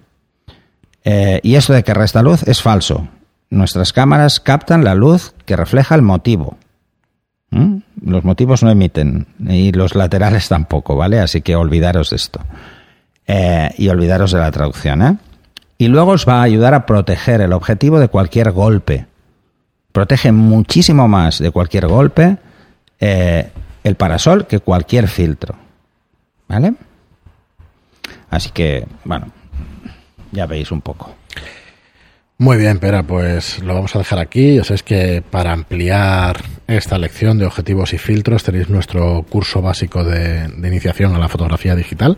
Eh, 1.05 1.41
y 1.43 1.57
esto 1.57 1.75
de 1.75 1.85
que 1.85 1.93
resta 1.93 2.23
luz 2.23 2.43
es 2.45 2.63
falso. 2.63 3.07
nuestras 3.51 3.93
cámaras 3.93 4.41
captan 4.41 4.85
la 4.85 4.95
luz 4.95 5.35
que 5.45 5.57
refleja 5.57 5.95
el 5.95 6.03
motivo. 6.03 6.57
¿Mm? 7.51 7.79
Los 8.07 8.25
motivos 8.25 8.63
no 8.63 8.71
emiten 8.71 9.27
y 9.47 9.73
los 9.73 9.95
laterales 9.95 10.49
tampoco, 10.49 10.97
¿vale? 10.97 11.21
Así 11.21 11.43
que 11.43 11.55
olvidaros 11.55 12.11
de 12.11 12.17
esto. 12.17 12.41
Eh, 13.27 13.75
y 13.77 13.89
olvidaros 13.89 14.33
de 14.33 14.39
la 14.39 14.51
traducción, 14.51 15.03
¿eh? 15.03 15.17
Y 15.77 15.89
luego 15.89 16.13
os 16.13 16.27
va 16.27 16.41
a 16.41 16.43
ayudar 16.43 16.73
a 16.73 16.87
proteger 16.87 17.43
el 17.43 17.53
objetivo 17.53 18.01
de 18.01 18.09
cualquier 18.09 18.53
golpe. 18.53 19.07
Protege 19.93 20.33
muchísimo 20.33 21.09
más 21.09 21.39
de 21.39 21.51
cualquier 21.51 21.87
golpe 21.87 22.37
eh, 23.01 23.51
el 23.83 23.95
parasol 23.97 24.47
que 24.47 24.61
cualquier 24.61 25.09
filtro. 25.09 25.57
¿Vale? 26.49 26.75
Así 28.31 28.51
que, 28.51 28.87
bueno, 29.05 29.29
ya 30.33 30.47
veis 30.47 30.71
un 30.71 30.81
poco. 30.81 31.15
Muy 32.39 32.57
bien, 32.57 32.79
Pera, 32.79 33.03
pues 33.03 33.63
lo 33.63 33.75
vamos 33.75 33.95
a 33.95 33.99
dejar 33.99 34.19
aquí. 34.19 34.57
Ya 34.57 34.65
sabéis 34.65 34.83
que 34.83 35.23
para 35.29 35.53
ampliar 35.53 36.43
esta 36.69 36.97
lección 36.97 37.37
de 37.39 37.45
objetivos 37.45 37.93
y 37.93 37.99
filtros 37.99 38.45
tenéis 38.45 38.71
nuestro 38.71 39.25
curso 39.29 39.61
básico 39.61 40.05
de, 40.05 40.51
iniciación 40.67 41.15
a 41.15 41.19
la 41.19 41.29
fotografía 41.29 41.77
digital, 41.77 42.17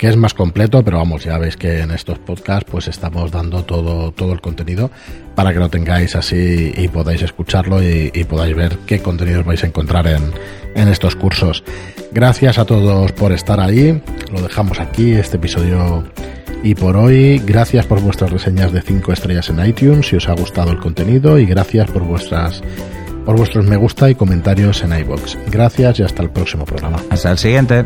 que 0.00 0.08
es 0.08 0.16
más 0.16 0.32
completo, 0.32 0.82
pero 0.82 0.96
vamos, 0.96 1.24
ya 1.24 1.36
veis 1.36 1.58
que 1.58 1.80
en 1.80 1.90
estos 1.90 2.18
podcasts 2.18 2.66
pues 2.70 2.88
estamos 2.88 3.30
dando 3.30 3.64
todo, 3.64 4.12
todo 4.12 4.32
el 4.32 4.40
contenido 4.40 4.90
para 5.34 5.52
que 5.52 5.58
lo 5.58 5.68
tengáis 5.68 6.16
así 6.16 6.72
y 6.74 6.88
podáis 6.88 7.20
escucharlo 7.20 7.82
y, 7.82 8.08
podáis 8.24 8.56
ver 8.56 8.78
qué 8.86 9.00
contenidos 9.00 9.44
vais 9.44 9.62
a 9.62 9.66
encontrar 9.66 10.06
en, 10.06 10.32
en 10.74 10.88
estos 10.88 11.16
cursos. 11.16 11.62
Gracias 12.12 12.58
a 12.58 12.64
todos 12.64 13.12
por 13.12 13.32
estar 13.32 13.60
ahí. 13.60 14.02
Lo 14.32 14.40
dejamos 14.40 14.80
aquí, 14.80 15.12
este 15.12 15.36
episodio 15.36 16.02
y 16.62 16.74
por 16.74 16.96
hoy, 16.96 17.38
gracias 17.44 17.84
por 17.84 18.00
vuestras 18.00 18.30
reseñas 18.30 18.72
de 18.72 18.80
5 18.80 19.12
estrellas 19.12 19.50
en 19.50 19.66
iTunes 19.66 20.06
si 20.06 20.16
os 20.16 20.30
ha 20.30 20.32
gustado 20.32 20.70
el 20.70 20.78
contenido 20.78 21.38
y 21.38 21.44
gracias 21.44 21.90
por 21.90 22.04
vuestras 22.04 22.62
por 23.26 23.36
vuestros 23.36 23.66
me 23.66 23.76
gusta 23.76 24.08
y 24.08 24.14
comentarios 24.14 24.82
en 24.82 24.98
iBox. 24.98 25.36
Gracias 25.50 25.98
y 25.98 26.04
hasta 26.04 26.22
el 26.22 26.30
próximo 26.30 26.64
programa. 26.64 27.02
Hasta 27.10 27.32
el 27.32 27.36
siguiente. 27.36 27.84